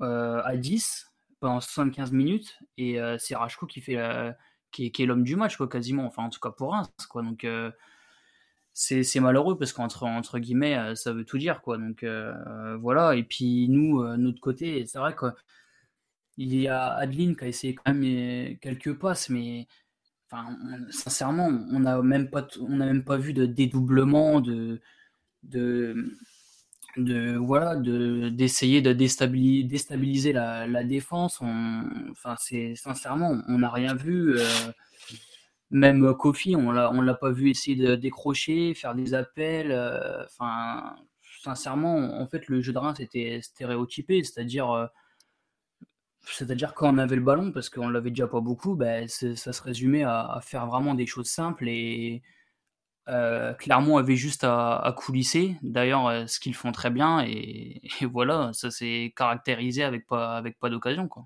Euh, 0.00 0.40
à 0.44 0.56
10 0.56 1.12
pendant 1.40 1.60
75 1.60 2.12
minutes. 2.12 2.58
Et 2.78 3.00
euh, 3.00 3.16
c'est 3.18 3.36
Rachko 3.36 3.66
qui 3.66 3.80
fait 3.80 3.98
qui 4.70 4.86
est, 4.86 5.06
l'homme 5.06 5.24
du 5.24 5.36
match 5.36 5.56
quoi 5.56 5.68
quasiment. 5.68 6.06
Enfin 6.06 6.24
en 6.24 6.30
tout 6.30 6.40
cas 6.40 6.50
pour 6.50 6.72
Reims 6.72 6.88
quoi. 7.08 7.22
Donc 7.22 7.44
euh, 7.44 7.70
c'est 8.72 9.20
malheureux 9.20 9.58
parce 9.58 9.72
qu'entre 9.72 10.04
entre 10.04 10.38
guillemets 10.38 10.96
ça 10.96 11.12
veut 11.12 11.24
tout 11.24 11.38
dire 11.38 11.60
quoi. 11.62 11.78
Donc 11.78 12.04
voilà. 12.80 13.14
Et 13.16 13.24
puis 13.24 13.68
nous 13.68 14.04
notre 14.16 14.40
côté 14.40 14.86
c'est 14.86 14.98
vrai 14.98 15.14
qu'il 15.14 16.54
y 16.54 16.68
a 16.68 16.94
Adeline 16.94 17.36
qui 17.36 17.44
a 17.44 17.48
essayé 17.48 17.74
quand 17.74 17.92
même 17.92 18.56
quelques 18.58 18.98
passes 18.98 19.28
mais 19.28 19.68
enfin 20.30 20.56
sincèrement 20.90 21.46
on 21.46 21.80
n'a 21.80 22.00
même 22.02 22.30
pas 22.30 22.48
on 22.60 22.80
a 22.80 22.86
même 22.86 23.04
pas 23.04 23.18
vu 23.18 23.34
de 23.34 23.44
dédoublement 23.46 24.40
de 24.40 24.80
de 26.96 27.36
voilà 27.36 27.76
de 27.76 28.28
d'essayer 28.28 28.82
de 28.82 28.92
déstabiliser, 28.92 29.64
déstabiliser 29.64 30.32
la, 30.32 30.66
la 30.66 30.84
défense. 30.84 31.40
On, 31.40 31.84
enfin 32.10 32.36
c'est 32.38 32.74
sincèrement 32.76 33.42
on 33.48 33.58
n'a 33.58 33.70
rien 33.70 33.94
vu 33.94 34.36
euh, 34.38 34.44
même 35.70 36.14
Kofi 36.14 36.54
on 36.56 36.70
l'a 36.70 36.92
on 36.92 37.00
l'a 37.00 37.14
pas 37.14 37.30
vu 37.30 37.50
essayer 37.50 37.76
de 37.76 37.94
décrocher 37.94 38.74
faire 38.74 38.94
des 38.94 39.14
appels 39.14 39.72
euh, 39.72 40.24
sincèrement 41.42 42.20
en 42.20 42.26
fait 42.26 42.48
le 42.48 42.60
jeu 42.60 42.72
de 42.72 42.78
Reims 42.78 43.00
était 43.00 43.40
stéréotypé 43.42 44.22
c'est-à-dire 44.22 44.70
euh, 44.70 44.86
c'est-à-dire 46.26 46.74
quand 46.74 46.94
on 46.94 46.98
avait 46.98 47.16
le 47.16 47.22
ballon 47.22 47.52
parce 47.52 47.70
qu'on 47.70 47.88
l'avait 47.88 48.10
déjà 48.10 48.28
pas 48.28 48.40
beaucoup 48.40 48.76
ben 48.76 49.08
ça 49.08 49.52
se 49.52 49.62
résumait 49.62 50.04
à, 50.04 50.20
à, 50.20 50.40
faire 50.42 50.66
vraiment 50.66 50.94
des 50.94 51.06
choses 51.06 51.28
simples 51.28 51.68
et 51.68 52.22
euh, 53.08 53.52
Clermont 53.54 53.96
avait 53.96 54.16
juste 54.16 54.44
à, 54.44 54.94
coulisser, 54.96 55.56
d'ailleurs, 55.62 56.06
euh, 56.06 56.26
ce 56.26 56.38
qu'ils 56.38 56.54
font 56.54 56.72
très 56.72 56.90
bien, 56.90 57.20
et, 57.26 57.80
voilà, 58.02 58.52
ça 58.52 58.70
s'est 58.70 59.12
caractérisé 59.16 59.82
avec 59.82 60.06
pas, 60.06 60.36
avec 60.36 60.58
pas 60.58 60.70
d'occasion. 60.70 61.08
Quoi. 61.08 61.24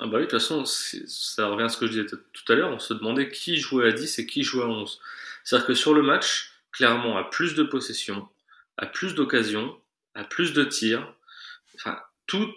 Ah 0.00 0.06
bah 0.06 0.18
oui, 0.18 0.20
de 0.20 0.22
toute 0.22 0.38
façon, 0.38 0.64
ça 0.64 1.48
revient 1.48 1.64
à 1.64 1.68
ce 1.68 1.76
que 1.76 1.86
je 1.86 1.90
disais 1.90 2.06
tout 2.06 2.52
à 2.52 2.54
l'heure, 2.54 2.70
on 2.70 2.78
se 2.78 2.94
demandait 2.94 3.30
qui 3.30 3.56
jouait 3.56 3.88
à 3.88 3.92
10 3.92 4.20
et 4.20 4.26
qui 4.26 4.42
jouait 4.44 4.62
à 4.62 4.68
11. 4.68 5.00
C'est-à-dire 5.42 5.66
que 5.66 5.74
sur 5.74 5.92
le 5.92 6.02
match, 6.02 6.52
Clermont 6.70 7.16
a 7.16 7.24
plus 7.24 7.54
de 7.54 7.64
possession, 7.64 8.28
a 8.76 8.86
plus 8.86 9.14
d'occasions, 9.16 9.76
a 10.14 10.22
plus 10.22 10.52
de 10.52 10.62
tirs, 10.62 11.14
enfin, 11.74 11.98
tout, 12.28 12.48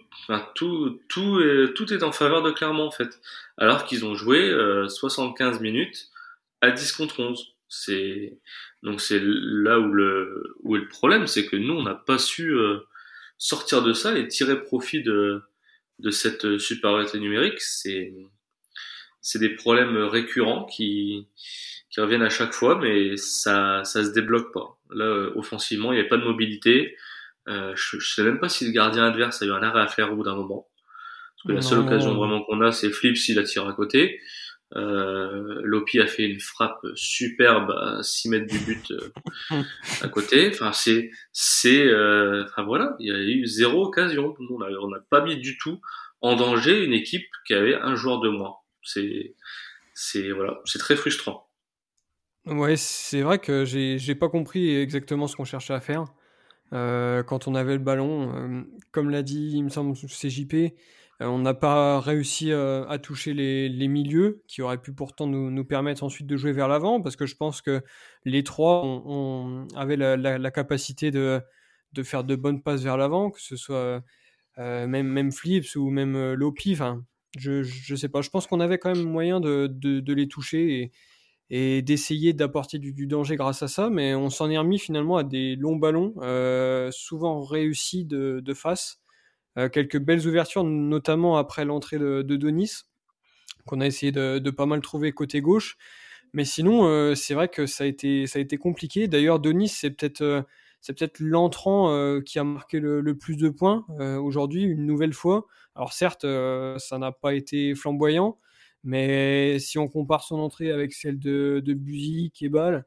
tout, 0.54 1.00
tout, 1.08 1.40
est, 1.40 1.74
tout 1.74 1.92
est 1.92 2.04
en 2.04 2.12
faveur 2.12 2.44
de 2.44 2.52
Clermont 2.52 2.86
en 2.86 2.92
fait. 2.92 3.20
Alors 3.58 3.86
qu'ils 3.86 4.06
ont 4.06 4.14
joué 4.14 4.52
75 4.88 5.58
euh, 5.58 5.60
minutes 5.62 6.11
à 6.62 6.72
10 6.72 6.92
contre 6.94 7.20
11. 7.20 7.56
C'est 7.68 8.38
donc 8.84 9.02
c'est 9.02 9.22
là 9.24 9.80
où 9.80 9.92
le 9.94 10.56
où 10.64 10.76
est 10.76 10.80
le 10.80 10.88
problème, 10.88 11.28
c'est 11.28 11.46
que 11.46 11.56
nous 11.56 11.74
on 11.74 11.84
n'a 11.84 11.96
pas 11.96 12.18
su 12.18 12.54
euh, 12.54 12.80
sortir 13.38 13.82
de 13.82 13.94
ça 13.94 14.18
et 14.18 14.28
tirer 14.28 14.62
profit 14.62 15.02
de 15.02 15.42
de 16.00 16.12
cette 16.12 16.58
supériorité 16.58 17.20
numérique. 17.20 17.62
C'est 17.62 18.14
c'est 19.22 19.40
des 19.40 19.56
problèmes 19.56 19.98
récurrents 19.98 20.66
qui 20.66 21.28
qui 21.90 22.02
reviennent 22.02 22.24
à 22.24 22.30
chaque 22.30 22.54
fois, 22.54 22.78
mais 22.78 23.16
ça 23.18 23.84
ça 23.86 24.04
se 24.04 24.12
débloque 24.12 24.54
pas. 24.54 24.78
Là 24.92 25.06
euh, 25.06 25.32
offensivement, 25.36 25.94
il 25.94 26.00
n'y 26.00 26.06
a 26.06 26.10
pas 26.10 26.18
de 26.18 26.26
mobilité. 26.26 26.98
Euh, 27.48 27.74
je, 27.76 28.00
je 28.00 28.14
sais 28.14 28.24
même 28.24 28.40
pas 28.40 28.50
si 28.50 28.66
le 28.66 28.72
gardien 28.72 29.06
adverse 29.06 29.42
a 29.42 29.46
eu 29.46 29.52
un 29.52 29.64
arrêt 29.64 29.82
à 29.82 29.88
faire 29.88 30.12
au 30.12 30.16
bout 30.16 30.24
d'un 30.24 30.36
moment. 30.36 30.68
Parce 31.44 31.48
que 31.48 31.52
la 31.54 31.62
seule 31.62 31.80
occasion 31.80 32.14
vraiment 32.14 32.44
qu'on 32.44 32.62
a, 32.62 32.72
c'est 32.72 32.92
Flip 32.92 33.18
s'il 33.18 33.36
la 33.36 33.44
tire 33.44 33.68
à 33.68 33.74
côté. 33.74 34.20
Euh, 34.76 35.62
Lopi 35.64 36.00
a 36.00 36.08
fait 36.08 36.24
une 36.24 36.40
frappe 36.40 36.86
superbe 36.96 37.72
à 37.72 38.04
6 38.04 38.30
mètres 38.30 38.48
du 38.48 38.60
but 38.60 38.92
euh, 38.92 39.64
à 40.02 40.08
côté. 40.08 40.50
Enfin, 40.50 40.72
c'est, 40.72 41.12
c'est, 41.34 41.86
euh, 41.86 42.46
enfin 42.46 42.64
voilà, 42.64 42.96
il 43.00 43.08
y 43.08 43.12
a 43.12 43.20
eu 43.20 43.46
zéro 43.46 43.86
occasion. 43.86 44.34
On 44.50 44.88
n'a 44.90 45.00
pas 45.10 45.24
mis 45.24 45.38
du 45.38 45.58
tout 45.58 45.82
en 46.22 46.36
danger 46.36 46.84
une 46.84 46.94
équipe 46.94 47.28
qui 47.46 47.54
avait 47.54 47.76
un 47.76 47.96
joueur 47.96 48.22
de 48.22 48.30
moins. 48.30 48.56
C'est, 48.84 49.36
c'est 49.94 50.32
voilà, 50.32 50.60
c'est 50.66 50.80
très 50.80 50.96
frustrant. 50.96 51.50
Ouais, 52.46 52.76
c'est 52.76 53.22
vrai 53.22 53.40
que 53.40 53.66
j'ai, 53.66 54.00
j'ai 54.00 54.16
pas 54.16 54.30
compris 54.30 54.76
exactement 54.76 55.28
ce 55.28 55.36
qu'on 55.36 55.46
cherchait 55.46 55.74
à 55.74 55.82
faire. 55.82 56.06
Quand 56.72 57.48
on 57.48 57.56
avait 57.56 57.74
le 57.74 57.80
ballon, 57.80 58.66
comme 58.92 59.10
l'a 59.10 59.24
dit, 59.24 59.52
il 59.54 59.64
me 59.66 59.70
semble, 59.70 59.94
c'est 60.08 60.30
JP, 60.30 60.54
euh, 60.54 60.70
on 61.28 61.40
n'a 61.40 61.54
pas 61.54 62.00
réussi 62.00 62.52
euh, 62.52 62.86
à 62.88 62.98
toucher 62.98 63.34
les, 63.34 63.88
milieux 63.88 64.44
qui 64.48 64.62
auraient 64.62 64.82
pu 64.82 64.94
pourtant 64.94 65.28
nous, 65.28 65.66
permettre 65.66 66.04
ensuite 66.04 66.28
de 66.28 66.38
jouer 66.38 66.52
vers 66.52 66.68
l'avant 66.68 67.02
parce 67.02 67.16
que 67.16 67.26
je 67.26 67.36
pense 67.36 67.62
que 67.62 67.84
les 68.26 68.44
trois 68.44 69.02
avaient 69.76 69.98
la, 69.98 70.52
capacité 70.52 71.12
de, 71.12 71.42
faire 72.04 72.24
de 72.24 72.36
bonnes 72.36 72.62
passes 72.62 72.82
vers 72.82 72.98
l'avant, 72.98 73.30
que 73.30 73.42
ce 73.42 73.56
soit 73.56 74.02
euh, 74.58 74.88
même, 74.88 75.32
Flips 75.32 75.76
ou 75.76 75.90
même 75.90 76.34
Lopi. 76.34 76.78
Je, 77.38 77.64
je 77.64 77.96
sais 77.96 78.10
pas. 78.10 78.22
Je 78.22 78.30
pense 78.30 78.48
qu'on 78.48 78.60
avait 78.60 78.78
quand 78.78 78.94
même 78.94 79.06
moyen 79.06 79.40
de, 79.40 80.14
les 80.14 80.28
toucher 80.28 80.92
et, 81.50 81.82
d'essayer 81.82 82.34
d'apporter 82.34 82.80
du, 82.80 83.08
danger 83.08 83.36
grâce 83.36 83.62
à 83.64 83.68
ça, 83.68 83.90
mais 83.90 84.16
on 84.16 84.30
s'en 84.30 84.50
est 84.50 84.58
remis 84.58 84.80
finalement 84.80 85.18
à 85.18 85.24
des 85.24 85.56
longs 85.56 85.76
ballons, 85.76 86.14
souvent 86.92 87.42
réussis 87.42 88.06
de 88.06 88.54
face. 88.54 89.01
Euh, 89.58 89.70
quelques 89.70 90.00
belles 90.00 90.26
ouvertures, 90.28 90.64
notamment 90.64 91.38
après 91.38 91.66
l'entrée 91.66 92.00
de, 92.00 92.22
Denis, 92.22 92.72
qu'on 93.66 93.82
a 93.82 93.86
essayé 93.86 94.12
de, 94.12 94.50
pas 94.50 94.66
mal 94.66 94.82
trouver 94.82 95.12
côté 95.12 95.42
gauche. 95.42 95.78
Mais 96.34 96.46
sinon, 96.46 96.86
euh, 96.86 97.16
c'est 97.16 97.34
vrai 97.34 97.50
que 97.50 97.66
ça 97.66 97.84
a 97.84 97.88
été, 97.88 98.58
compliqué. 98.58 99.08
D'ailleurs, 99.08 99.40
Denis, 99.40 99.68
c'est 99.68 99.92
peut-être 99.92 100.22
euh, 100.22 100.42
c'est 100.82 100.98
peut-être 100.98 101.20
l'entrant 101.20 102.20
qui 102.22 102.40
a 102.40 102.44
marqué 102.44 102.80
le, 102.80 103.16
plus 103.16 103.38
de 103.38 103.50
points 103.50 103.86
aujourd'hui, 104.00 104.64
une 104.64 104.88
nouvelle 104.88 105.14
fois. 105.14 105.46
Alors 105.76 105.94
certes, 105.94 106.24
ça 106.24 106.98
n'a 106.98 107.12
pas 107.12 107.36
été 107.36 107.76
flamboyant, 107.76 108.40
Mais 108.84 109.60
si 109.60 109.78
on 109.78 109.88
compare 109.88 110.24
son 110.24 110.40
entrée 110.40 110.72
avec 110.72 110.94
celle 110.94 111.20
de, 111.20 111.62
de 111.64 111.74
Buzy, 111.76 112.32
Kebal, 112.34 112.84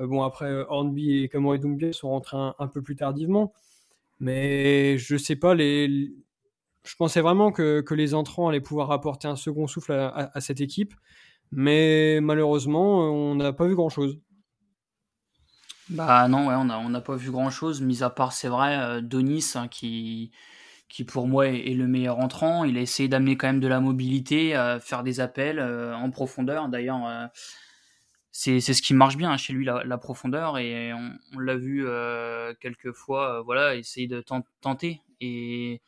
bon 0.00 0.24
après 0.24 0.52
Hornby 0.68 1.22
et 1.22 1.28
Kamori 1.28 1.60
Doumbia 1.60 1.92
sont 1.92 2.08
rentrés 2.08 2.36
un, 2.58 2.66
peu 2.66 2.82
plus 2.82 2.96
tardivement. 2.96 3.52
Mais 4.18 4.98
je 4.98 5.16
sais 5.16 5.36
pas, 5.36 5.54
les, 5.54 6.10
je 6.84 6.94
pensais 6.96 7.20
vraiment 7.20 7.52
que, 7.52 7.84
les 7.94 8.14
entrants 8.14 8.48
allaient 8.48 8.60
pouvoir 8.60 8.90
apporter 8.92 9.28
un 9.28 9.36
second 9.36 9.66
souffle 9.66 9.92
à, 9.92 10.40
cette 10.40 10.60
équipe. 10.60 10.94
Mais 11.52 12.20
malheureusement, 12.22 13.10
on 13.10 13.34
n'a 13.34 13.52
pas 13.52 13.66
vu 13.66 13.74
grand-chose. 13.74 14.18
Bah 15.88 16.26
non, 16.26 16.48
on 16.48 16.88
n'a 16.88 17.00
pas 17.00 17.14
vu 17.14 17.30
grand-chose, 17.30 17.80
mis 17.80 18.02
à 18.02 18.10
part, 18.10 18.32
c'est 18.32 18.48
vrai, 18.48 18.76
euh, 18.76 19.00
Donis, 19.00 19.52
hein, 19.54 19.68
qui, 19.68 20.32
qui 20.88 21.04
pour 21.04 21.28
moi 21.28 21.46
est, 21.46 21.74
le 21.74 21.86
meilleur 21.86 22.18
entrant. 22.18 22.64
Il 22.64 22.76
a 22.76 22.80
essayé 22.80 23.08
d'amener 23.08 23.36
quand 23.36 23.46
même 23.46 23.60
de 23.60 23.68
la 23.68 23.78
mobilité, 23.78 24.56
euh, 24.56 24.80
faire 24.80 25.04
des 25.04 25.20
appels 25.20 25.60
euh, 25.60 25.94
en 25.94 26.10
profondeur. 26.10 26.68
D'ailleurs, 26.68 27.30
c'est 28.38 28.60
ce 28.60 28.82
qui 28.82 28.94
marche 28.94 29.16
bien 29.16 29.36
chez 29.36 29.52
lui, 29.52 29.64
la, 29.64 29.98
profondeur. 29.98 30.58
Et 30.58 30.92
on, 30.92 31.38
l'a 31.38 31.56
vu 31.56 31.86
quelques 32.60 32.92
fois, 32.92 33.42
voilà, 33.42 33.76
essayer 33.76 34.08
de 34.08 34.22
tenter. 34.60 35.00
Et 35.20 35.80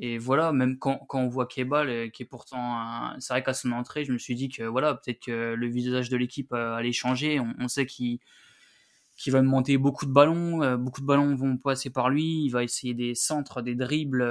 et 0.00 0.18
voilà, 0.18 0.52
même 0.52 0.78
quand, 0.78 0.98
quand 1.08 1.20
on 1.20 1.28
voit 1.28 1.46
Kebal, 1.46 1.88
euh, 1.88 2.08
qui 2.08 2.22
est 2.22 2.26
pourtant, 2.26 3.12
c'est 3.18 3.32
vrai 3.32 3.42
qu'à 3.42 3.52
son 3.52 3.72
entrée, 3.72 4.04
je 4.04 4.12
me 4.12 4.18
suis 4.18 4.36
dit 4.36 4.48
que 4.48 4.62
voilà, 4.62 4.94
peut-être 4.94 5.20
que 5.20 5.54
le 5.54 5.66
visage 5.66 6.08
de 6.08 6.16
l'équipe 6.16 6.52
euh, 6.52 6.76
allait 6.76 6.92
changer. 6.92 7.40
On, 7.40 7.68
sait 7.68 7.86
qu'il 7.86 8.20
qu'il 9.16 9.32
va 9.32 9.42
monter 9.42 9.78
beaucoup 9.78 10.06
de 10.06 10.12
ballons, 10.12 10.62
euh, 10.62 10.76
beaucoup 10.76 11.00
de 11.00 11.06
ballons 11.06 11.34
vont 11.34 11.56
passer 11.56 11.90
par 11.90 12.10
lui, 12.10 12.44
il 12.44 12.50
va 12.50 12.62
essayer 12.62 12.94
des 12.94 13.16
centres, 13.16 13.62
des 13.62 13.74
dribbles, 13.74 14.22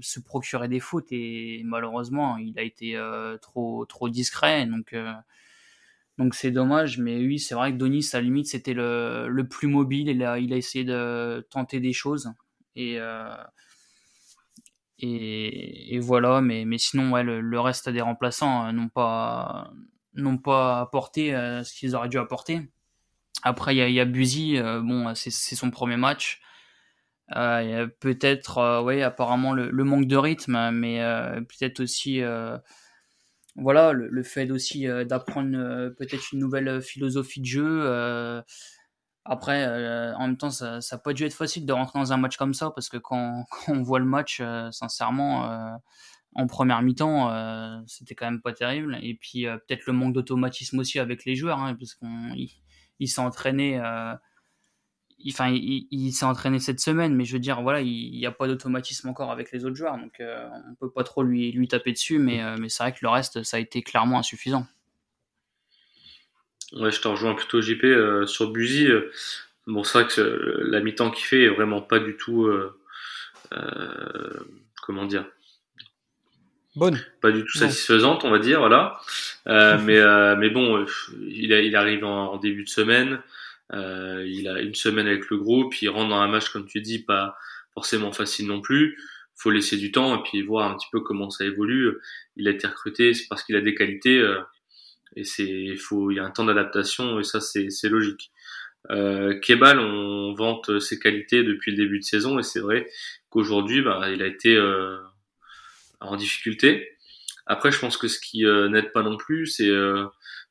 se 0.00 0.20
procurer 0.20 0.68
des 0.68 0.78
fautes 0.80 1.10
et 1.10 1.62
malheureusement 1.64 2.36
il 2.36 2.56
a 2.58 2.62
été 2.62 2.96
trop 3.42 3.84
trop 3.86 4.08
discret 4.08 4.66
donc 4.66 4.94
donc 6.18 6.34
c'est 6.34 6.50
dommage 6.50 6.98
mais 6.98 7.16
oui 7.18 7.38
c'est 7.38 7.54
vrai 7.54 7.72
que 7.72 7.78
Donis 7.78 8.10
à 8.12 8.18
la 8.18 8.22
limite 8.22 8.46
c'était 8.46 8.74
le, 8.74 9.28
le 9.28 9.48
plus 9.48 9.68
mobile 9.68 10.08
il 10.08 10.22
a 10.22 10.38
il 10.38 10.52
a 10.52 10.56
essayé 10.56 10.84
de 10.84 11.46
tenter 11.50 11.80
des 11.80 11.92
choses 11.92 12.32
et 12.76 12.98
et, 15.00 15.98
voilà, 16.00 16.40
mais, 16.40 16.64
mais 16.64 16.78
sinon, 16.78 17.14
le, 17.22 17.60
reste 17.60 17.88
des 17.88 18.00
remplaçants 18.00 18.66
euh, 18.66 18.72
n'ont 18.72 18.88
pas, 18.88 19.70
pas 20.42 20.80
apporté 20.80 21.34
euh, 21.34 21.62
ce 21.62 21.72
qu'ils 21.74 21.94
auraient 21.94 22.08
dû 22.08 22.18
apporter. 22.18 22.68
Après, 23.42 23.74
il 23.74 23.78
y 23.78 23.82
a, 23.82 23.88
y 23.88 24.58
euh, 24.58 24.80
bon, 24.80 25.14
c'est, 25.14 25.30
son 25.30 25.70
premier 25.70 25.96
match. 25.96 26.40
peut-être, 27.30 28.82
ouais, 28.82 29.02
apparemment 29.02 29.52
le, 29.52 29.84
manque 29.84 30.06
de 30.06 30.16
rythme, 30.16 30.70
mais 30.72 31.00
peut-être 31.48 31.80
aussi, 31.80 32.20
voilà, 33.60 33.92
le, 33.92 34.22
fait 34.22 34.50
aussi 34.50 34.86
d'apprendre 35.06 35.88
peut-être 35.98 36.32
une 36.32 36.38
nouvelle 36.38 36.80
philosophie 36.80 37.40
de 37.40 37.46
jeu 37.46 38.42
après, 39.30 39.66
euh, 39.66 40.14
en 40.16 40.26
même 40.28 40.36
temps, 40.38 40.50
ça 40.50 40.80
n'a 40.80 40.98
pas 40.98 41.12
dû 41.12 41.24
être 41.24 41.34
facile 41.34 41.66
de 41.66 41.72
rentrer 41.72 41.98
dans 41.98 42.14
un 42.14 42.16
match 42.16 42.38
comme 42.38 42.54
ça, 42.54 42.70
parce 42.70 42.88
que 42.88 42.96
quand, 42.96 43.44
on 43.68 43.82
voit 43.82 43.98
le 43.98 44.06
match, 44.06 44.38
euh, 44.40 44.70
sincèrement, 44.70 45.52
euh, 45.52 45.76
en 46.34 46.46
première 46.46 46.80
mi-temps, 46.82 47.84
c'était 47.86 48.14
quand 48.14 48.26
même 48.26 48.40
pas 48.40 48.52
terrible. 48.52 48.98
Et 49.02 49.14
puis 49.14 49.44
peut-être 49.44 49.86
le 49.86 49.92
manque 49.92 50.14
d'automatisme 50.14 50.78
aussi 50.78 50.98
avec 50.98 51.24
les 51.24 51.36
joueurs, 51.36 51.58
hein, 51.58 51.74
parce 51.74 51.94
qu'il 51.94 53.08
il, 55.20 55.32
s'est 55.32 55.42
entraîné, 55.42 55.56
enfin, 55.56 55.86
il, 55.90 56.12
s'est 56.12 56.24
entraîné 56.24 56.58
cette 56.58 56.80
semaine, 56.80 57.14
mais 57.14 57.24
je 57.24 57.32
veux 57.32 57.38
dire, 57.38 57.62
voilà, 57.62 57.80
il 57.80 58.10
n'y 58.12 58.26
a 58.26 58.32
pas 58.32 58.46
d'automatisme 58.46 59.08
encore 59.08 59.30
avec 59.30 59.52
les 59.52 59.64
autres 59.64 59.76
joueurs, 59.76 59.98
donc 59.98 60.20
on 60.20 60.74
peut 60.74 60.90
pas 60.90 61.04
trop 61.04 61.22
lui, 61.22 61.52
lui 61.52 61.68
taper 61.68 61.92
dessus, 61.92 62.18
mais, 62.18 62.42
mais 62.58 62.68
c'est 62.68 62.82
vrai 62.82 62.92
que 62.92 62.98
le 63.02 63.08
reste, 63.08 63.42
ça 63.42 63.56
a 63.56 63.60
été 63.60 63.82
clairement 63.82 64.18
insuffisant. 64.18 64.66
Ouais, 66.72 66.90
je 66.90 67.00
te 67.00 67.08
rejoins 67.08 67.34
plutôt 67.34 67.60
JP 67.60 67.84
euh, 67.84 68.26
sur 68.26 68.50
Buzy. 68.50 68.86
Euh, 68.88 69.10
bon, 69.66 69.84
c'est 69.84 70.00
vrai 70.00 70.08
que 70.08 70.20
euh, 70.20 70.64
la 70.64 70.80
mi-temps 70.80 71.10
qu'il 71.10 71.24
fait 71.24 71.42
est 71.42 71.48
vraiment 71.48 71.80
pas 71.80 71.98
du 71.98 72.16
tout, 72.16 72.46
euh, 72.46 72.76
comment 74.82 75.06
dire, 75.06 75.24
bonne, 76.76 77.00
pas 77.22 77.32
du 77.32 77.42
tout 77.44 77.58
satisfaisante, 77.58 78.24
on 78.24 78.30
va 78.30 78.38
dire, 78.38 78.58
voilà. 78.58 78.98
mais 79.46 79.98
mais 80.36 80.50
bon, 80.50 80.84
il, 81.20 81.52
il 81.52 81.76
arrive 81.76 82.04
en, 82.04 82.36
début 82.36 82.64
de 82.64 82.68
semaine. 82.68 83.20
Il 83.72 84.48
a 84.48 84.60
une 84.60 84.74
semaine 84.74 85.06
avec 85.06 85.28
le 85.30 85.36
groupe, 85.36 85.74
il 85.82 85.88
rentre 85.88 86.08
dans 86.10 86.20
un 86.20 86.28
match 86.28 86.48
comme 86.50 86.66
tu 86.66 86.80
dis 86.80 87.00
pas 87.00 87.36
forcément 87.74 88.12
facile 88.12 88.46
non 88.46 88.60
plus. 88.60 88.98
Faut 89.36 89.50
laisser 89.50 89.76
du 89.76 89.92
temps 89.92 90.18
et 90.18 90.22
puis 90.22 90.42
voir 90.42 90.70
un 90.70 90.76
petit 90.76 90.88
peu 90.90 91.00
comment 91.00 91.30
ça 91.30 91.44
évolue. 91.44 91.98
Il 92.36 92.48
a 92.48 92.50
été 92.50 92.66
recruté, 92.66 93.14
c'est 93.14 93.28
parce 93.28 93.44
qu'il 93.44 93.56
a 93.56 93.60
des 93.60 93.74
qualités 93.74 94.24
et 95.16 95.24
c'est 95.24 95.76
faut 95.76 96.10
il 96.10 96.16
y 96.16 96.18
a 96.18 96.24
un 96.24 96.30
temps 96.30 96.44
d'adaptation 96.44 97.20
et 97.20 97.24
ça 97.24 97.40
c'est 97.40 97.70
c'est 97.70 97.88
logique. 97.88 98.32
Euh, 98.90 99.38
Kebal, 99.40 99.78
on 99.78 100.32
vante 100.34 100.80
ses 100.80 100.98
qualités 100.98 101.42
depuis 101.42 101.72
le 101.72 101.76
début 101.76 101.98
de 101.98 102.04
saison 102.04 102.38
et 102.38 102.42
c'est 102.42 102.60
vrai 102.60 102.88
qu'aujourd'hui, 103.30 103.82
bah, 103.82 104.08
il 104.10 104.22
a 104.22 104.26
été 104.26 104.54
euh, 104.56 104.98
en 106.00 106.16
difficulté. 106.16 106.96
Après, 107.46 107.72
je 107.72 107.78
pense 107.78 107.96
que 107.96 108.08
ce 108.08 108.20
qui 108.20 108.44
euh, 108.44 108.68
n'aide 108.68 108.92
pas 108.92 109.02
non 109.02 109.16
plus, 109.16 109.46
c'est 109.46 109.68
euh, 109.68 110.06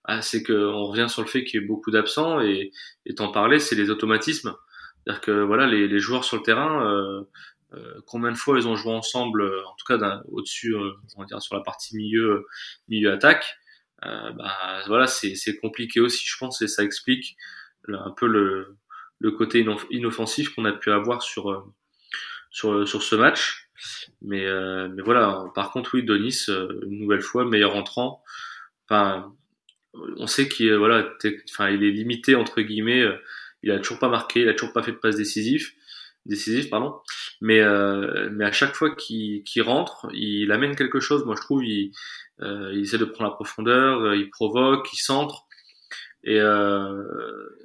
ah, 0.07 0.21
c'est 0.21 0.43
qu'on 0.43 0.85
revient 0.85 1.07
sur 1.09 1.21
le 1.21 1.27
fait 1.27 1.43
qu'il 1.43 1.61
y 1.61 1.63
a 1.63 1.67
beaucoup 1.67 1.91
d'absents 1.91 2.39
et, 2.41 2.71
t'en 3.15 3.31
parlais, 3.31 3.59
c'est 3.59 3.75
les 3.75 3.89
automatismes. 3.89 4.55
C'est-à-dire 5.03 5.21
que 5.21 5.31
voilà, 5.43 5.67
les, 5.67 5.87
les, 5.87 5.99
joueurs 5.99 6.23
sur 6.23 6.37
le 6.37 6.43
terrain, 6.43 6.85
euh, 6.85 7.21
euh, 7.73 8.01
combien 8.05 8.31
de 8.31 8.37
fois 8.37 8.57
ils 8.57 8.67
ont 8.67 8.75
joué 8.75 8.93
ensemble, 8.93 9.43
en 9.43 9.75
tout 9.77 9.85
cas 9.85 10.21
au-dessus, 10.31 10.75
on 10.75 11.21
va 11.21 11.25
dire 11.25 11.41
sur 11.41 11.55
la 11.55 11.61
partie 11.61 11.95
milieu, 11.95 12.45
milieu 12.87 13.11
attaque. 13.11 13.57
Euh, 14.05 14.31
bah, 14.33 14.83
voilà, 14.87 15.07
c'est 15.07 15.57
compliqué 15.57 15.99
aussi, 15.99 16.25
je 16.25 16.37
pense, 16.37 16.61
et 16.61 16.67
ça 16.67 16.83
explique 16.83 17.35
un 17.87 18.11
peu 18.11 18.27
le, 18.27 18.77
le 19.19 19.31
côté 19.31 19.65
inoffensif 19.89 20.53
qu'on 20.53 20.65
a 20.65 20.73
pu 20.73 20.91
avoir 20.91 21.21
sur, 21.23 21.51
euh, 21.51 21.63
sur, 22.51 22.87
sur 22.87 23.03
ce 23.03 23.15
match. 23.15 23.69
Mais, 24.21 24.45
euh, 24.45 24.89
mais 24.89 25.01
voilà, 25.03 25.45
par 25.55 25.71
contre, 25.71 25.95
oui, 25.95 26.03
Donis, 26.03 26.45
une 26.47 26.99
nouvelle 26.99 27.21
fois, 27.21 27.45
meilleur 27.45 27.75
entrant. 27.75 28.23
Enfin, 28.85 29.33
on 30.17 30.27
sait 30.27 30.47
qu'il 30.47 30.73
voilà, 30.75 31.07
enfin, 31.49 31.69
il 31.69 31.83
est 31.83 31.91
limité 31.91 32.35
entre 32.35 32.61
guillemets. 32.61 33.05
Il 33.63 33.71
a 33.71 33.79
toujours 33.79 33.99
pas 33.99 34.09
marqué, 34.09 34.41
il 34.41 34.49
a 34.49 34.53
toujours 34.53 34.73
pas 34.73 34.83
fait 34.83 34.91
de 34.91 34.97
passe 34.97 35.15
décisif, 35.15 35.73
décisif, 36.25 36.69
pardon. 36.69 36.95
Mais 37.41 37.61
mais 38.31 38.45
à 38.45 38.51
chaque 38.51 38.75
fois 38.75 38.95
qu'il 38.95 39.43
rentre, 39.61 40.07
il 40.13 40.51
amène 40.51 40.75
quelque 40.75 40.99
chose. 40.99 41.25
Moi, 41.25 41.35
je 41.35 41.41
trouve, 41.41 41.65
il, 41.65 41.91
euh, 42.41 42.71
il 42.73 42.81
essaie 42.81 42.97
de 42.97 43.05
prendre 43.05 43.29
la 43.29 43.35
profondeur, 43.35 44.01
euh, 44.01 44.15
il 44.15 44.29
provoque, 44.29 44.87
il 44.93 44.97
centre. 44.97 45.45
Et, 46.23 46.39
euh, 46.39 47.03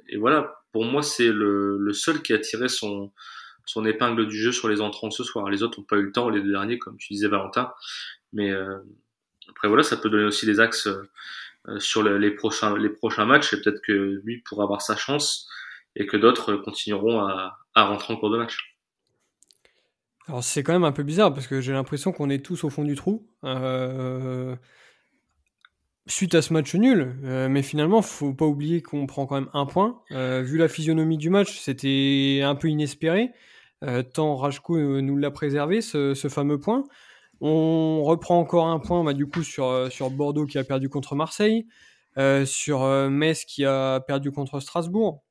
et 0.09 0.17
voilà, 0.17 0.63
pour 0.71 0.85
moi, 0.85 1.03
c'est 1.03 1.31
le, 1.31 1.77
le, 1.77 1.93
seul 1.93 2.21
qui 2.21 2.33
a 2.33 2.39
tiré 2.39 2.69
son, 2.69 3.11
son 3.65 3.85
épingle 3.85 4.27
du 4.27 4.37
jeu 4.37 4.51
sur 4.51 4.69
les 4.69 4.81
entrants 4.81 5.11
ce 5.11 5.23
soir. 5.23 5.49
Les 5.49 5.63
autres 5.63 5.79
n'ont 5.79 5.85
pas 5.85 5.97
eu 5.97 6.03
le 6.03 6.11
temps, 6.11 6.29
les 6.29 6.41
deux 6.41 6.51
derniers, 6.51 6.79
comme 6.79 6.97
tu 6.97 7.13
disais, 7.13 7.27
Valentin. 7.27 7.71
Mais 8.31 8.51
euh, 8.51 8.79
après, 9.49 9.67
voilà, 9.67 9.83
ça 9.83 9.97
peut 9.97 10.09
donner 10.09 10.25
aussi 10.25 10.45
des 10.45 10.59
axes 10.59 10.87
euh, 11.69 11.79
sur 11.79 12.03
les, 12.03 12.31
prochains, 12.31 12.77
les 12.77 12.89
prochains 12.89 13.25
matchs. 13.25 13.53
Et 13.53 13.61
peut-être 13.61 13.81
que 13.81 14.21
lui 14.23 14.41
pourra 14.41 14.63
avoir 14.63 14.81
sa 14.81 14.97
chance 14.97 15.47
et 15.95 16.05
que 16.05 16.17
d'autres 16.17 16.55
continueront 16.55 17.19
à, 17.19 17.57
à 17.73 17.85
rentrer 17.85 18.13
en 18.13 18.17
cours 18.17 18.31
de 18.31 18.37
match. 18.37 18.77
Alors 20.27 20.43
c'est 20.43 20.63
quand 20.63 20.73
même 20.73 20.83
un 20.83 20.91
peu 20.91 21.03
bizarre 21.03 21.33
parce 21.33 21.47
que 21.47 21.61
j'ai 21.61 21.73
l'impression 21.73 22.11
qu'on 22.11 22.29
est 22.29 22.43
tous 22.43 22.63
au 22.63 22.69
fond 22.69 22.85
du 22.85 22.95
trou 22.95 23.27
euh, 23.43 24.55
suite 26.07 26.33
à 26.35 26.41
ce 26.41 26.53
match 26.53 26.73
nul. 26.75 27.15
Euh, 27.23 27.47
mais 27.49 27.61
finalement, 27.61 28.01
faut 28.01 28.33
pas 28.33 28.45
oublier 28.45 28.81
qu'on 28.81 29.05
prend 29.05 29.25
quand 29.25 29.35
même 29.35 29.49
un 29.53 29.65
point. 29.65 30.01
Vu 30.11 30.57
la 30.57 30.67
physionomie 30.67 31.17
du 31.17 31.29
match, 31.29 31.59
c'était 31.59 32.41
un 32.43 32.55
peu 32.55 32.67
inespéré. 32.69 33.31
tant 34.13 34.35
Rajko 34.35 35.01
nous 35.01 35.17
l'a 35.17 35.31
préservé 35.31 35.81
ce, 35.81 36.13
ce, 36.13 36.27
fameux 36.27 36.59
point. 36.59 36.83
On 37.45 38.03
reprend 38.03 38.39
encore 38.39 38.67
un 38.67 38.79
point 38.79 39.03
bah, 39.03 39.13
du 39.13 39.27
coup 39.27 39.43
sur, 39.43 39.91
sur 39.91 40.09
Bordeaux 40.09 40.45
qui 40.45 40.57
a 40.57 40.63
perdu 40.63 40.87
contre 40.87 41.15
Marseille, 41.15 41.67
sur 42.45 42.85
Metz 43.09 43.43
qui 43.43 43.65
a 43.65 43.99
perdu 43.99 44.31
contre 44.31 44.61
Strasbourg. 44.61 45.21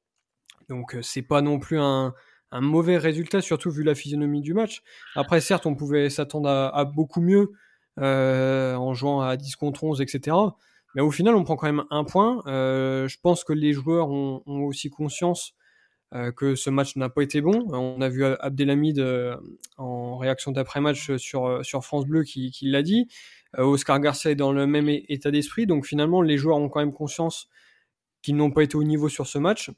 Donc 0.68 0.96
c'est 1.02 1.22
pas 1.22 1.42
non 1.42 1.58
plus 1.58 1.78
un, 1.78 2.14
mauvais 2.52 2.98
résultat, 2.98 3.40
surtout 3.40 3.70
vu 3.70 3.82
la 3.82 3.94
physionomie 3.94 4.40
du 4.42 4.54
match. 4.54 4.82
Après, 5.16 5.40
certes, 5.40 5.66
on 5.66 5.74
pouvait 5.74 6.10
s'attendre 6.10 6.48
à, 6.48 6.84
beaucoup 6.84 7.20
mieux 7.20 7.52
euh, 7.98 8.74
en 8.74 8.94
jouant 8.94 9.20
à 9.20 9.36
10 9.36 9.56
contre 9.56 9.84
11, 9.84 10.00
etc. 10.00 10.36
Mais 10.94 11.02
au 11.02 11.10
final, 11.10 11.34
on 11.34 11.44
prend 11.44 11.56
quand 11.56 11.66
même 11.66 11.84
un 11.90 12.04
point. 12.04 12.42
Euh, 12.46 13.08
je 13.08 13.18
pense 13.22 13.44
que 13.44 13.52
les 13.52 13.72
joueurs 13.72 14.10
ont, 14.10 14.42
aussi 14.46 14.90
conscience 14.90 15.52
euh, 15.52 15.61
que 16.36 16.54
ce 16.54 16.70
match 16.70 16.96
n'a 16.96 17.08
pas 17.08 17.22
été 17.22 17.40
bon. 17.40 17.66
On 17.72 18.00
a 18.00 18.08
vu 18.08 18.24
Abdelhamid 18.24 19.02
en 19.78 20.18
réaction 20.18 20.52
d'après-match 20.52 21.16
sur, 21.16 21.64
sur 21.64 21.84
France 21.84 22.06
Bleu 22.06 22.22
qui, 22.22 22.50
qui 22.50 22.70
l'a 22.70 22.82
dit. 22.82 23.08
Oscar 23.56 24.00
Garcia 24.00 24.30
est 24.30 24.34
dans 24.34 24.52
le 24.52 24.66
même 24.66 24.88
état 24.88 25.30
d'esprit. 25.30 25.66
Donc 25.66 25.86
finalement, 25.86 26.22
les 26.22 26.36
joueurs 26.36 26.58
ont 26.58 26.68
quand 26.68 26.80
même 26.80 26.92
conscience 26.92 27.48
qu'ils 28.22 28.36
n'ont 28.36 28.50
pas 28.50 28.62
été 28.62 28.76
au 28.76 28.84
niveau 28.84 29.08
sur 29.08 29.26
ce 29.26 29.38
match. 29.38 29.70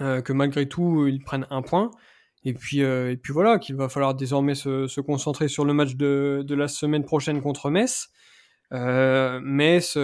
Euh, 0.00 0.20
que 0.22 0.32
malgré 0.32 0.68
tout 0.68 1.06
ils 1.06 1.22
prennent 1.22 1.46
un 1.50 1.62
point. 1.62 1.90
Et 2.44 2.54
puis, 2.54 2.82
euh, 2.82 3.10
et 3.10 3.16
puis 3.16 3.32
voilà, 3.32 3.58
qu'il 3.58 3.76
va 3.76 3.88
falloir 3.88 4.14
désormais 4.14 4.54
se, 4.54 4.86
se, 4.86 5.00
concentrer 5.00 5.48
sur 5.48 5.64
le 5.64 5.74
match 5.74 5.94
de, 5.94 6.42
de, 6.46 6.54
la 6.54 6.68
semaine 6.68 7.04
prochaine 7.04 7.42
contre 7.42 7.70
Metz. 7.70 8.08
Metz 8.70 9.98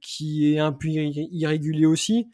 qui 0.00 0.54
est 0.54 0.58
un 0.58 0.72
peu 0.72 0.88
irrégulier 0.88 1.86
aussi, 1.86 2.28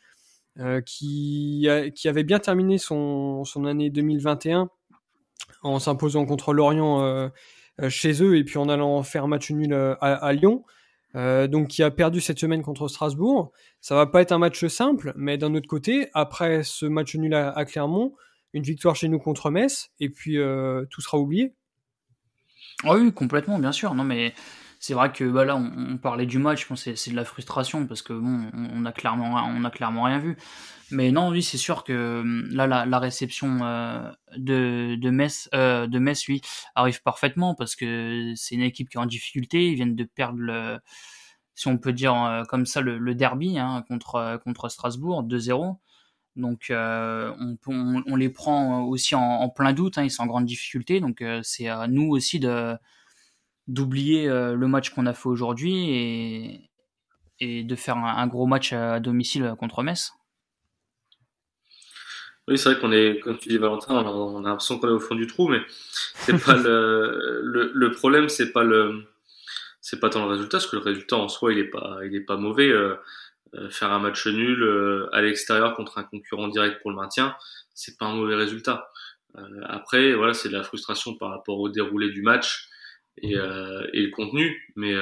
qui, 0.84 1.68
qui 1.94 2.08
avait 2.08 2.24
bien 2.24 2.38
terminé 2.38 2.78
son, 2.78 3.44
son 3.44 3.64
année 3.64 3.90
2021 3.90 4.68
en 5.62 5.78
s'imposant 5.78 6.26
contre 6.26 6.52
Lorient 6.52 7.30
chez 7.88 8.22
eux 8.22 8.36
et 8.36 8.44
puis 8.44 8.58
en 8.58 8.68
allant 8.68 9.02
faire 9.02 9.28
match 9.28 9.50
nul 9.50 9.72
à 10.00 10.32
Lyon. 10.32 10.64
Euh, 11.14 11.46
donc 11.46 11.68
qui 11.68 11.82
a 11.82 11.90
perdu 11.90 12.20
cette 12.20 12.38
semaine 12.38 12.62
contre 12.62 12.86
Strasbourg. 12.88 13.52
Ça 13.80 13.94
va 13.94 14.06
pas 14.06 14.20
être 14.20 14.32
un 14.32 14.38
match 14.38 14.66
simple, 14.66 15.12
mais 15.16 15.38
d'un 15.38 15.54
autre 15.54 15.66
côté, 15.66 16.08
après 16.12 16.62
ce 16.62 16.84
match 16.84 17.14
nul 17.14 17.34
à, 17.34 17.64
Clermont, 17.64 18.14
une 18.52 18.62
victoire 18.62 18.94
chez 18.94 19.08
nous 19.08 19.18
contre 19.18 19.50
Metz, 19.50 19.90
et 20.00 20.10
puis 20.10 20.38
euh, 20.38 20.84
tout 20.90 21.00
sera 21.00 21.18
oublié. 21.18 21.54
Ah 22.84 22.94
oui, 22.94 23.12
complètement, 23.12 23.58
bien 23.58 23.72
sûr. 23.72 23.94
Non, 23.94 24.04
mais 24.04 24.34
c'est 24.80 24.94
vrai 24.94 25.12
que 25.12 25.24
bah 25.24 25.44
là, 25.44 25.56
on, 25.56 25.98
parlait 25.98 26.26
du 26.26 26.38
match, 26.38 26.68
c'est 26.76 27.10
de 27.10 27.16
la 27.16 27.24
frustration 27.24 27.86
parce 27.86 28.02
que 28.02 28.12
bon, 28.12 28.50
on, 28.54 28.84
a 28.84 28.92
clairement, 28.92 29.34
on 29.34 29.64
a 29.64 29.70
clairement 29.70 30.04
rien 30.04 30.18
vu. 30.20 30.36
Mais 30.90 31.10
non, 31.10 31.30
oui, 31.30 31.42
c'est 31.42 31.58
sûr 31.58 31.84
que 31.84 32.20
hum, 32.20 32.48
là, 32.52 32.66
la, 32.66 32.98
réception 32.98 33.58
euh, 33.62 34.10
de, 34.36 34.96
de 34.96 35.10
Metz, 35.10 35.48
euh, 35.54 35.86
de 35.86 35.98
Metz, 35.98 36.28
oui, 36.28 36.40
arrive 36.74 37.02
parfaitement 37.02 37.54
parce 37.54 37.76
que 37.76 38.32
c'est 38.36 38.54
une 38.54 38.62
équipe 38.62 38.88
qui 38.88 38.96
est 38.96 39.00
en 39.00 39.06
difficulté. 39.06 39.68
Ils 39.68 39.74
viennent 39.74 39.96
de 39.96 40.04
perdre 40.04 40.80
si 41.54 41.66
on 41.66 41.76
peut 41.78 41.92
dire 41.92 42.14
euh, 42.14 42.44
comme 42.44 42.64
ça, 42.64 42.80
le, 42.80 43.14
derby 43.14 43.58
hein, 43.58 43.84
contre 43.88 44.40
contre 44.44 44.68
Strasbourg, 44.68 45.24
2-0. 45.24 45.76
Donc 46.36 46.66
on, 46.70 47.56
on, 48.06 48.16
les 48.16 48.28
prend 48.28 48.82
aussi 48.84 49.14
en, 49.16 49.48
plein 49.48 49.72
doute. 49.72 49.98
Hein, 49.98 50.04
ils 50.04 50.10
sont 50.10 50.22
en 50.22 50.26
grande 50.26 50.46
difficulté. 50.46 51.00
Donc 51.00 51.22
c'est 51.42 51.68
à 51.68 51.88
nous 51.88 52.08
aussi 52.10 52.38
de 52.38 52.76
d'oublier 53.68 54.26
le 54.26 54.66
match 54.66 54.90
qu'on 54.90 55.06
a 55.06 55.14
fait 55.14 55.28
aujourd'hui 55.28 55.90
et, 55.90 56.70
et 57.40 57.64
de 57.64 57.76
faire 57.76 57.96
un, 57.96 58.16
un, 58.16 58.26
gros 58.26 58.46
match 58.46 58.72
à 58.72 58.98
domicile 58.98 59.54
contre 59.58 59.82
Metz. 59.82 60.12
Oui, 62.48 62.56
c'est 62.56 62.70
vrai 62.70 62.80
qu'on 62.80 62.92
est, 62.92 63.20
comme 63.20 63.36
tu 63.36 63.50
dis 63.50 63.58
Valentin, 63.58 63.94
on 63.94 64.42
a 64.42 64.48
l'impression 64.48 64.78
qu'on 64.78 64.88
est 64.88 64.92
au 64.92 65.00
fond 65.00 65.14
du 65.14 65.26
trou, 65.26 65.48
mais 65.48 65.60
c'est 66.14 66.42
pas 66.42 66.56
le, 66.56 67.42
le, 67.42 67.70
le, 67.74 67.90
problème, 67.90 68.30
c'est 68.30 68.52
pas 68.52 68.64
le, 68.64 69.04
c'est 69.82 70.00
pas 70.00 70.08
tant 70.08 70.24
le 70.24 70.30
résultat, 70.30 70.56
parce 70.56 70.66
que 70.66 70.76
le 70.76 70.82
résultat 70.82 71.16
en 71.16 71.28
soi, 71.28 71.52
il 71.52 71.58
est 71.58 71.68
pas, 71.68 71.98
il 72.04 72.14
est 72.14 72.24
pas 72.24 72.36
mauvais. 72.36 72.68
Euh, 72.68 72.96
euh 73.54 73.70
faire 73.70 73.92
un 73.92 73.98
match 73.98 74.26
nul 74.26 74.62
euh, 74.62 75.08
à 75.12 75.22
l'extérieur 75.22 75.74
contre 75.74 75.96
un 75.98 76.04
concurrent 76.04 76.48
direct 76.48 76.80
pour 76.82 76.90
le 76.90 76.96
maintien, 76.96 77.36
c'est 77.74 77.98
pas 77.98 78.06
un 78.06 78.14
mauvais 78.14 78.34
résultat. 78.34 78.90
Euh, 79.36 79.42
après, 79.64 80.14
voilà, 80.14 80.32
c'est 80.32 80.48
de 80.48 80.54
la 80.54 80.62
frustration 80.62 81.16
par 81.16 81.30
rapport 81.30 81.58
au 81.58 81.68
déroulé 81.68 82.10
du 82.10 82.22
match 82.22 82.68
et, 83.22 83.32
et 83.32 84.02
le 84.02 84.10
contenu, 84.10 84.72
mais 84.76 84.94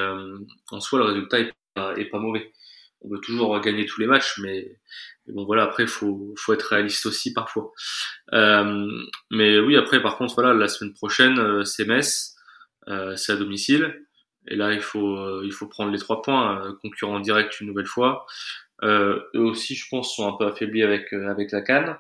en 0.71 0.81
soi, 0.81 0.99
le 0.99 1.05
résultat 1.07 1.41
est 1.41 1.53
pas, 1.75 1.97
est 1.97 2.07
pas 2.07 2.19
mauvais 2.19 2.53
on 3.07 3.09
veut 3.09 3.21
toujours 3.21 3.59
gagner 3.61 3.87
tous 3.87 4.01
les 4.01 4.07
matchs, 4.07 4.39
mais, 4.39 4.79
bon 5.29 5.45
voilà, 5.45 5.65
après 5.65 5.87
faut 5.87 6.35
faut 6.37 6.53
être 6.53 6.63
réaliste 6.65 7.07
aussi 7.07 7.33
parfois. 7.33 7.73
Euh, 8.33 8.89
mais 9.31 9.59
oui, 9.59 9.77
après 9.77 10.03
par 10.03 10.17
contre 10.19 10.35
voilà, 10.35 10.55
la 10.55 10.69
semaine 10.69 10.95
prochaine 10.95 11.39
euh, 11.39 11.65
c'est 11.65 11.85
Metz, 11.85 12.35
euh, 12.89 13.17
c'est 13.17 13.33
à 13.33 13.37
domicile, 13.37 14.07
et 14.49 14.57
là 14.57 14.73
il 14.73 14.81
faut 14.81 15.43
il 15.43 15.53
faut 15.53 15.67
prendre 15.67 15.93
les 15.93 15.99
trois 15.99 16.23
points, 16.23 16.77
concurrent 16.83 17.21
direct 17.21 17.61
une 17.61 17.69
nouvelle 17.69 17.87
fois. 17.87 18.27
eux 18.83 19.23
aussi, 19.35 19.75
je 19.75 19.89
pense, 19.91 20.15
sont 20.17 20.29
un 20.29 20.37
peu 20.37 20.47
affaiblis 20.47 20.83
avec 20.83 21.13
avec 21.13 21.53
la 21.53 21.63
canne. 21.63 21.97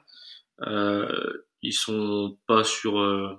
ils 1.62 1.72
sont 1.72 2.38
pas 2.46 2.64
sur 2.64 3.00
euh, 3.00 3.38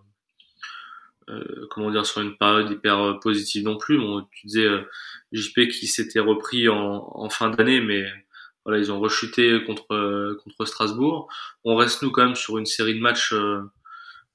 comment 1.69 1.91
dire 1.91 2.05
sur 2.05 2.21
une 2.21 2.37
période 2.37 2.71
hyper 2.71 2.99
euh, 2.99 3.19
positive 3.19 3.63
non 3.63 3.77
plus. 3.77 3.97
Bon, 3.97 4.25
tu 4.31 4.47
disais 4.47 4.65
euh, 4.65 4.83
JP 5.31 5.67
qui 5.69 5.87
s'était 5.87 6.19
repris 6.19 6.69
en, 6.69 7.09
en 7.13 7.29
fin 7.29 7.49
d'année, 7.49 7.81
mais 7.81 8.05
voilà, 8.65 8.79
ils 8.79 8.91
ont 8.91 8.99
rechuté 8.99 9.63
contre 9.65 10.37
contre 10.43 10.65
Strasbourg. 10.65 11.29
On 11.63 11.75
reste 11.75 12.01
nous 12.01 12.11
quand 12.11 12.25
même 12.25 12.35
sur 12.35 12.57
une 12.57 12.65
série 12.65 12.95
de 12.95 13.01
matchs 13.01 13.33
euh, 13.33 13.61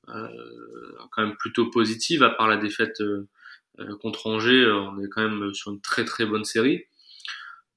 quand 0.07 1.23
même 1.23 1.37
plutôt 1.37 1.71
positive, 1.71 2.23
à 2.23 2.31
part 2.31 2.49
la 2.49 2.57
défaite 2.57 3.03
contre 4.01 4.27
Angers, 4.27 4.71
on 4.71 4.99
est 5.03 5.09
quand 5.09 5.23
même 5.23 5.55
sur 5.55 5.71
une 5.73 5.81
très 5.81 6.05
très 6.05 6.27
bonne 6.27 6.45
série. 6.45 6.85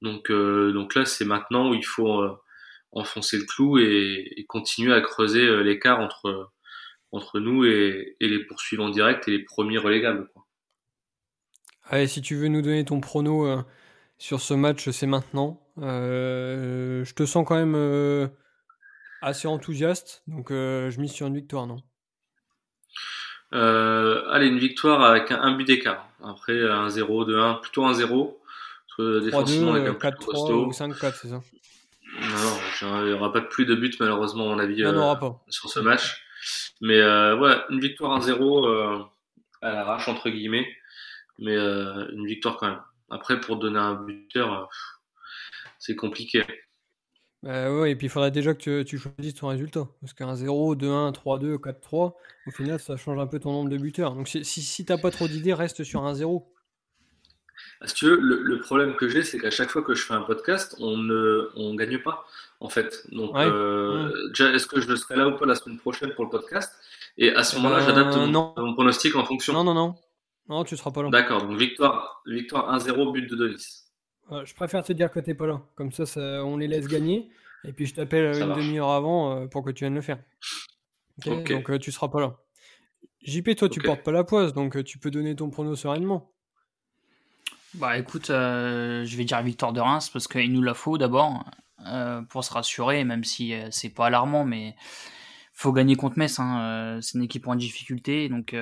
Donc 0.02 0.32
donc 0.32 0.96
là, 0.96 1.06
c'est 1.06 1.26
maintenant 1.26 1.70
où 1.72 1.74
il 1.74 1.86
faut 1.86 2.24
enfoncer 2.92 3.38
le 3.38 3.44
clou 3.44 3.78
et, 3.80 4.34
et 4.38 4.46
continuer 4.46 4.94
à 4.94 5.02
creuser 5.02 5.64
l'écart 5.64 6.00
entre 6.00 6.52
entre 7.16 7.40
nous 7.40 7.66
et, 7.66 8.18
les 8.20 8.40
poursuivants 8.40 8.90
directs 8.90 9.28
et 9.28 9.32
les 9.32 9.40
premiers 9.40 9.78
relégables. 9.78 10.28
Quoi. 10.34 10.46
Allez, 11.90 12.08
si 12.08 12.22
tu 12.22 12.36
veux 12.36 12.48
nous 12.48 12.62
donner 12.62 12.84
ton 12.84 13.00
prono 13.00 13.48
euh, 13.48 13.64
sur 14.18 14.42
ce 14.42 14.54
match, 14.54 14.90
c'est 14.90 15.08
maintenant. 15.08 15.62
Euh, 15.82 17.06
je 17.06 17.14
te 17.14 17.26
sens 17.26 17.46
quand 17.48 17.56
même 17.56 17.76
euh, 17.76 18.28
assez 19.22 19.48
enthousiaste, 19.48 20.24
donc 20.28 20.50
je 20.50 21.00
mise 21.00 21.12
sur 21.12 21.28
une 21.28 21.36
victoire, 21.36 21.68
non? 21.68 21.78
Allez, 23.52 24.48
une 24.48 24.60
victoire 24.60 25.02
avec 25.04 25.32
un, 25.32 25.56
but 25.56 25.66
d'écart. 25.66 26.10
Après, 26.22 26.60
un 26.70 26.90
0, 26.90 27.26
2-1, 27.26 27.62
plutôt 27.62 27.86
un 27.86 27.94
0. 27.94 28.42
3-2, 28.98 29.98
4-3 29.98 30.52
ou 30.54 30.72
5-4, 30.72 31.14
c'est 31.22 31.28
ça? 31.30 31.42
Non, 32.22 33.02
il 33.02 33.08
n'y 33.08 33.14
aura 33.14 33.32
pas 33.32 33.42
plus 33.42 33.66
de 33.66 33.76
buts 33.76 33.96
malheureusement, 34.00 34.52
à 34.52 34.56
mon 34.56 34.60
avis, 34.60 34.84
pas. 34.84 35.44
sur 35.50 35.70
ce 35.70 35.80
match. 35.80 36.25
Mais 36.82 37.00
euh, 37.00 37.38
ouais, 37.38 37.56
une 37.70 37.80
victoire 37.80 38.20
1-0 38.20 38.68
euh, 38.68 39.04
à 39.62 39.72
l'arrache, 39.72 40.08
entre 40.08 40.30
guillemets. 40.30 40.68
Mais 41.40 41.56
euh, 41.56 42.10
une 42.12 42.26
victoire 42.26 42.58
quand 42.58 42.70
même. 42.70 42.82
Après, 43.10 43.40
pour 43.40 43.58
donner 43.58 43.80
un 43.80 43.96
buteur, 43.96 44.70
c'est 45.80 45.96
compliqué. 45.96 46.44
Bah 47.44 47.72
ouais, 47.72 47.92
et 47.92 47.96
puis 47.96 48.08
il 48.08 48.10
faudrait 48.10 48.32
déjà 48.32 48.56
que 48.56 48.82
tu, 48.82 48.98
choisisses 48.98 49.36
ton 49.36 49.50
résultat. 49.50 49.88
Parce 50.02 50.14
qu'un 50.14 50.36
0, 50.36 50.76
2-1, 50.76 51.14
3-2, 51.14 51.58
4-3, 51.58 52.14
au 52.48 52.52
final, 52.52 52.80
ça 52.80 52.98
change 52.98 53.20
un 53.20 53.28
peu 53.28 53.40
ton 53.40 53.52
nombre 53.52 53.70
de 53.70 53.78
buteurs. 53.78 54.16
Donc 54.16 54.28
si, 54.28 54.44
si, 54.44 54.86
t'as 54.86 54.98
pas 54.98 55.12
trop 55.12 55.28
d'idées, 55.28 55.54
reste 55.54 55.84
sur 55.84 56.04
un 56.04 56.14
0. 56.16 56.52
Si 57.86 57.94
tu 57.94 58.06
veux, 58.06 58.20
le, 58.20 58.60
problème 58.60 58.96
que 58.96 59.08
j'ai, 59.08 59.24
c'est 59.24 59.40
qu'à 59.40 59.52
chaque 59.52 59.70
fois 59.70 59.82
que 59.82 59.94
je 59.94 60.04
fais 60.04 60.14
un 60.14 60.22
podcast, 60.22 60.76
on 60.80 60.98
ne 60.98 61.50
on 61.56 61.76
gagne 61.76 62.00
pas, 62.00 62.26
en 62.60 62.70
fait. 62.70 63.06
Donc, 63.12 63.36
euh, 63.36 64.12
déjà, 64.30 64.52
est-ce 64.54 64.68
que 64.68 64.80
je 64.80 64.96
serai 64.96 65.16
là 65.16 65.28
ou 65.28 65.38
pas 65.38 65.46
la 65.46 65.56
semaine 65.56 65.78
prochaine 65.78 66.12
pour 66.14 66.26
le 66.26 66.30
podcast? 66.30 66.74
Et 67.18 67.32
à 67.32 67.44
ce 67.44 67.56
moment-là, 67.58 67.82
j'adapte 67.82 68.16
mon, 68.18 68.74
pronostic 68.74 69.16
en 69.16 69.26
fonction. 69.26 69.54
Non, 69.54 69.64
non, 69.64 69.74
non. 69.74 69.96
Non, 70.48 70.64
tu 70.64 70.78
seras 70.78 70.92
pas 70.92 71.04
là. 71.04 71.10
D'accord, 71.10 71.42
donc 71.42 71.58
victoire, 71.58 72.22
victoire 72.26 72.78
1-0, 72.78 73.12
but 73.12 73.30
de 73.30 73.36
Denis. 73.36 73.84
je 74.44 74.54
préfère 74.54 74.84
te 74.84 74.94
dire 74.94 75.12
que 75.12 75.20
t'es 75.20 75.34
pas 75.34 75.48
là. 75.48 75.62
Comme 75.76 75.92
ça, 75.92 76.04
on 76.44 76.58
les 76.58 76.68
laisse 76.68 76.88
gagner. 76.88 77.30
Et 77.68 77.74
puis, 77.74 77.86
je 77.88 77.96
t'appelle 77.96 78.36
une 78.36 78.54
demi-heure 78.54 78.92
avant 78.92 79.32
euh, 79.32 79.48
pour 79.48 79.64
que 79.64 79.72
tu 79.72 79.86
viennes 79.86 79.96
le 79.96 80.02
faire. 80.02 80.20
Donc, 81.26 81.52
euh, 81.52 81.80
tu 81.80 81.92
seras 81.92 82.10
pas 82.10 82.22
là. 82.22 82.38
JP, 83.24 83.56
toi, 83.56 83.70
tu 83.70 83.80
portes 83.82 84.04
pas 84.04 84.12
la 84.12 84.24
poisse, 84.24 84.54
donc 84.54 84.84
tu 84.84 85.00
peux 85.00 85.10
donner 85.10 85.36
ton 85.36 85.50
prono 85.50 85.76
sereinement. 85.76 86.35
Bah 87.78 87.98
écoute, 87.98 88.30
euh, 88.30 89.04
je 89.04 89.18
vais 89.18 89.26
dire 89.26 89.42
victoire 89.42 89.74
de 89.74 89.82
Reims 89.82 90.10
parce 90.10 90.28
qu'il 90.28 90.52
nous 90.54 90.62
la 90.62 90.74
faut 90.74 90.98
d'abord 90.98 91.44
euh, 91.86 92.22
pour 92.22 92.44
se 92.44 92.54
rassurer, 92.54 93.04
même 93.04 93.26
si 93.26 93.54
euh, 93.54 93.68
c'est 93.70 93.90
pas 93.90 94.08
alarmant, 94.08 94.46
mais 94.46 94.76
faut 95.52 95.74
gagner 95.74 95.98
contre 95.98 96.18
Metz. 96.18 96.40
Hein, 96.40 97.00
c'est 97.02 97.18
une 97.18 97.24
équipe 97.26 97.48
en 97.48 97.56
difficulté, 97.56 98.30
donc 98.30 98.56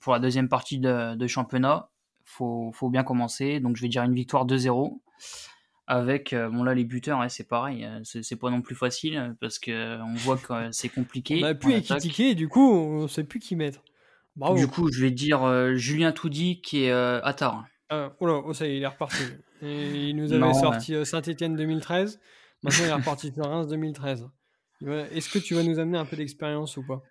pour 0.00 0.12
la 0.12 0.18
deuxième 0.20 0.48
partie 0.48 0.78
de, 0.78 1.26
championnat, 1.26 1.90
faut 2.24 2.70
faut 2.72 2.88
bien 2.88 3.02
commencer. 3.02 3.58
Donc 3.60 3.76
je 3.76 3.82
vais 3.82 3.88
dire 3.88 4.02
une 4.02 4.14
victoire 4.14 4.46
2-0 4.46 5.00
avec 5.88 6.34
bon 6.34 6.64
là 6.64 6.74
les 6.74 6.84
buteurs, 6.84 7.24
c'est 7.30 7.48
pareil, 7.48 7.88
c'est 8.02 8.36
pas 8.36 8.50
non 8.50 8.60
plus 8.60 8.74
facile 8.74 9.36
parce 9.40 9.60
que 9.60 10.00
on 10.02 10.14
voit 10.14 10.36
que 10.36 10.70
c'est 10.72 10.88
compliqué. 10.88 11.40
On 11.42 11.46
a 11.46 11.54
plus 11.54 11.74
équitiqué, 11.74 12.34
du 12.34 12.48
coup 12.48 12.72
on 12.72 13.06
sait 13.06 13.24
plus 13.24 13.38
qui 13.38 13.54
mettre. 13.54 13.82
Du 14.56 14.66
coup 14.66 14.90
je 14.90 15.00
vais 15.00 15.12
dire 15.12 15.76
Julien 15.76 16.10
Toudy 16.10 16.60
qui 16.60 16.84
est 16.84 16.92
à 16.92 17.34
Tard. 17.34 17.66
Ah, 17.88 18.12
oula, 18.20 18.34
oh, 18.44 18.52
ça 18.52 18.66
y 18.66 18.70
est, 18.70 18.76
il 18.78 18.82
est 18.82 18.86
reparti. 18.86 19.22
Et 19.62 20.08
il 20.08 20.16
nous 20.16 20.32
avait 20.32 20.54
sorti 20.54 20.94
euh, 20.94 21.04
Saint-Etienne 21.04 21.54
2013. 21.56 22.20
Maintenant, 22.62 22.84
il 22.84 22.88
est 22.88 22.92
reparti 22.92 23.32
sur 23.32 23.44
Reims 23.44 23.68
2013. 23.68 24.28
Est-ce 25.12 25.28
que 25.30 25.38
tu 25.38 25.54
vas 25.54 25.62
nous 25.62 25.78
amener 25.78 25.98
un 25.98 26.04
peu 26.04 26.16
d'expérience 26.16 26.76
ou 26.76 26.86
pas? 26.86 27.02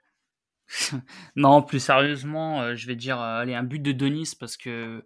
Non, 1.36 1.62
plus 1.62 1.80
sérieusement, 1.80 2.62
euh, 2.62 2.76
je 2.76 2.88
vais 2.88 2.96
dire 2.96 3.22
euh, 3.22 3.42
allez, 3.42 3.54
un 3.54 3.64
but 3.64 3.80
de 3.80 3.92
Denis 3.92 4.34
parce 4.40 4.58
que 4.58 5.06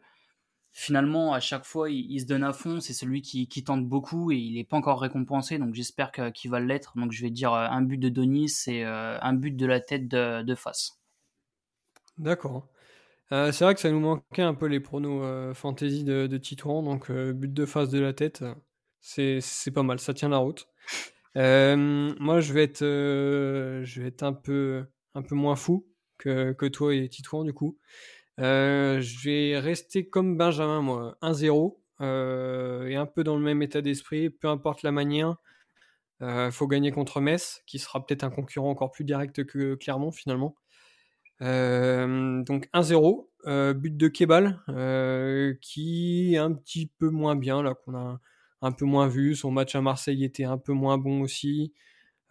finalement, 0.71 1.33
à 1.33 1.39
chaque 1.39 1.65
fois, 1.65 1.89
il, 1.89 2.19
se 2.19 2.25
donne 2.25 2.43
à 2.43 2.53
fond. 2.53 2.79
C'est 2.79 2.93
celui 2.93 3.21
qui, 3.21 3.63
tente 3.63 3.87
beaucoup 3.87 4.31
et 4.31 4.37
il 4.37 4.55
n'est 4.55 4.63
pas 4.63 4.77
encore 4.77 5.01
récompensé. 5.01 5.59
Donc, 5.59 5.75
j'espère 5.75 6.11
qu'il 6.11 6.49
va 6.49 6.59
l'être. 6.59 6.97
Donc, 6.97 7.11
je 7.11 7.21
vais 7.21 7.31
dire 7.31 7.53
un 7.53 7.81
but 7.81 7.97
de 7.97 8.09
Denis 8.09 8.53
et 8.67 8.83
un 8.83 9.33
but 9.33 9.51
de 9.51 9.65
la 9.65 9.81
tête 9.81 10.07
de, 10.07 10.41
de 10.41 10.55
face. 10.55 10.99
D'accord. 12.17 12.67
Euh, 13.31 13.51
c'est 13.51 13.63
vrai 13.63 13.75
que 13.75 13.79
ça 13.79 13.91
nous 13.91 13.99
manquait 13.99 14.41
un 14.41 14.55
peu 14.55 14.65
les 14.65 14.79
pronos 14.79 15.21
euh, 15.23 15.53
fantasy 15.53 16.03
de, 16.03 16.25
de 16.25 16.37
Titouan, 16.37 16.81
donc 16.83 17.11
euh, 17.11 17.31
but 17.31 17.53
de 17.53 17.65
face 17.65 17.89
de 17.89 17.99
la 17.99 18.13
tête, 18.13 18.43
c'est, 19.01 19.41
pas 19.73 19.83
mal, 19.83 19.99
ça 19.99 20.13
tient 20.13 20.29
la 20.29 20.37
route. 20.37 20.67
moi, 21.35 22.39
je 22.39 22.53
vais 22.53 22.63
être, 22.63 22.79
je 22.81 24.01
vais 24.01 24.07
être 24.07 24.23
un 24.23 24.33
peu, 24.33 24.83
un 25.13 25.21
peu 25.21 25.35
moins 25.35 25.55
fou 25.55 25.87
que, 26.17 26.53
que 26.53 26.65
toi 26.65 26.95
et 26.95 27.07
Titouan, 27.07 27.43
du 27.43 27.53
coup. 27.53 27.77
je 28.39 29.23
vais 29.23 29.59
rester 29.59 30.09
comme 30.09 30.37
Benjamin, 30.37 30.81
moi, 30.81 31.17
1-0. 31.21 31.77
et 32.01 32.95
un 32.95 33.05
peu 33.05 33.23
dans 33.23 33.37
le 33.37 33.43
même 33.43 33.61
état 33.61 33.81
d'esprit, 33.81 34.31
peu 34.31 34.47
importe 34.47 34.81
la 34.83 34.91
manière. 34.91 35.37
Il 36.21 36.51
faut 36.51 36.67
gagner 36.67 36.91
contre 36.91 37.21
Metz, 37.21 37.61
qui 37.67 37.79
sera 37.79 38.05
peut-être 38.05 38.23
un 38.23 38.31
concurrent 38.31 38.69
encore 38.69 38.91
plus 38.91 39.05
direct 39.05 39.45
que 39.45 39.75
Clermont 39.75 40.11
finalement. 40.11 40.55
Donc 41.39 42.69
1-0, 42.73 43.73
but 43.73 43.97
de 43.97 44.07
Kebal, 44.07 44.59
qui 45.61 46.33
est 46.33 46.37
un 46.37 46.53
petit 46.53 46.91
peu 46.99 47.09
moins 47.09 47.35
bien, 47.35 47.63
là 47.63 47.73
qu'on 47.73 47.95
a 47.95 48.19
un 48.61 48.71
peu 48.71 48.85
moins 48.85 49.07
vu. 49.07 49.35
Son 49.35 49.51
match 49.51 49.75
à 49.75 49.81
Marseille 49.81 50.23
était 50.23 50.43
un 50.43 50.57
peu 50.57 50.73
moins 50.73 50.97
bon 50.97 51.21
aussi. 51.21 51.73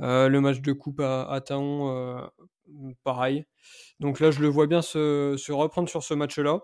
le 0.00 0.38
match 0.38 0.60
de 0.60 0.72
coupe 0.72 1.00
à, 1.00 1.40
Taon, 1.44 2.30
pareil. 3.04 3.46
Donc 4.00 4.20
là, 4.20 4.30
je 4.30 4.40
le 4.40 4.48
vois 4.48 4.66
bien 4.66 4.82
se, 4.82 5.52
reprendre 5.52 5.88
sur 5.88 6.02
ce 6.02 6.14
match-là. 6.14 6.60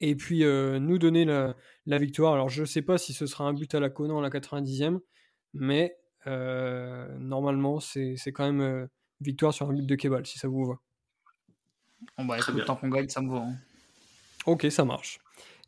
Et 0.00 0.16
puis 0.16 0.44
nous 0.44 0.98
donner 0.98 1.24
la, 1.24 1.98
victoire. 1.98 2.34
Alors 2.34 2.48
je 2.48 2.62
ne 2.62 2.66
sais 2.66 2.82
pas 2.82 2.98
si 2.98 3.12
ce 3.12 3.26
sera 3.26 3.44
un 3.44 3.52
but 3.52 3.74
à 3.74 3.80
la 3.80 3.90
Conan 3.90 4.18
à 4.18 4.22
la 4.22 4.30
90e, 4.30 4.98
mais 5.54 5.96
euh, 6.26 7.06
normalement, 7.18 7.80
c'est 7.80 8.16
quand 8.32 8.44
même 8.44 8.60
euh, 8.60 8.86
victoire 9.20 9.54
sur 9.54 9.68
un 9.68 9.72
but 9.72 9.86
de 9.86 9.94
Kebal, 9.94 10.26
si 10.26 10.38
ça 10.38 10.48
vous 10.48 10.64
va. 10.64 10.74
Bon 12.18 12.24
bah 12.24 12.38
écoute, 12.38 12.64
tant 12.64 12.76
qu'on 12.76 12.88
gagne, 12.88 13.08
ça 13.08 13.20
me 13.20 13.30
va. 13.30 13.38
Hein. 13.38 13.54
Ok, 14.46 14.66
ça 14.70 14.84
marche. 14.84 15.18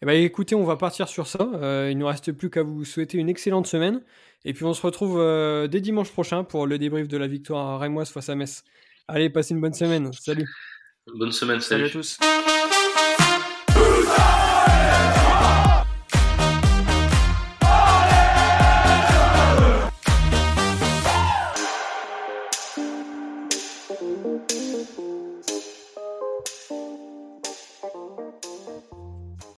Eh 0.03 0.07
ben, 0.07 0.13
écoutez, 0.23 0.55
on 0.55 0.65
va 0.65 0.77
partir 0.77 1.09
sur 1.09 1.27
ça. 1.27 1.49
Euh, 1.55 1.89
il 1.91 1.95
ne 1.95 2.01
nous 2.01 2.07
reste 2.07 2.33
plus 2.33 2.51
qu'à 2.51 2.63
vous 2.63 2.85
souhaiter 2.85 3.17
une 3.17 3.31
excellente 3.31 3.67
semaine. 3.67 4.03
Et 4.45 4.53
puis 4.53 4.65
on 4.65 4.75
se 4.75 4.83
retrouve 4.83 5.19
dès 5.69 5.81
dimanche 5.81 6.13
prochain 6.13 6.45
pour 6.45 6.67
le 6.67 6.79
débrief 6.79 7.09
de 7.09 7.17
la 7.17 7.27
victoire 7.27 7.67
à 7.67 7.79
Rémoise 7.79 8.11
face 8.11 8.29
à 8.29 8.35
Metz. 8.35 8.63
Allez, 9.09 9.31
passez 9.31 9.55
une 9.55 9.61
bonne 9.61 9.75
semaine. 9.75 10.13
Salut. 10.13 10.49
Bonne 11.15 11.33
semaine, 11.33 11.61
salut, 11.61 11.89
salut 11.89 11.91
à 11.91 11.91
tous. 11.91 12.19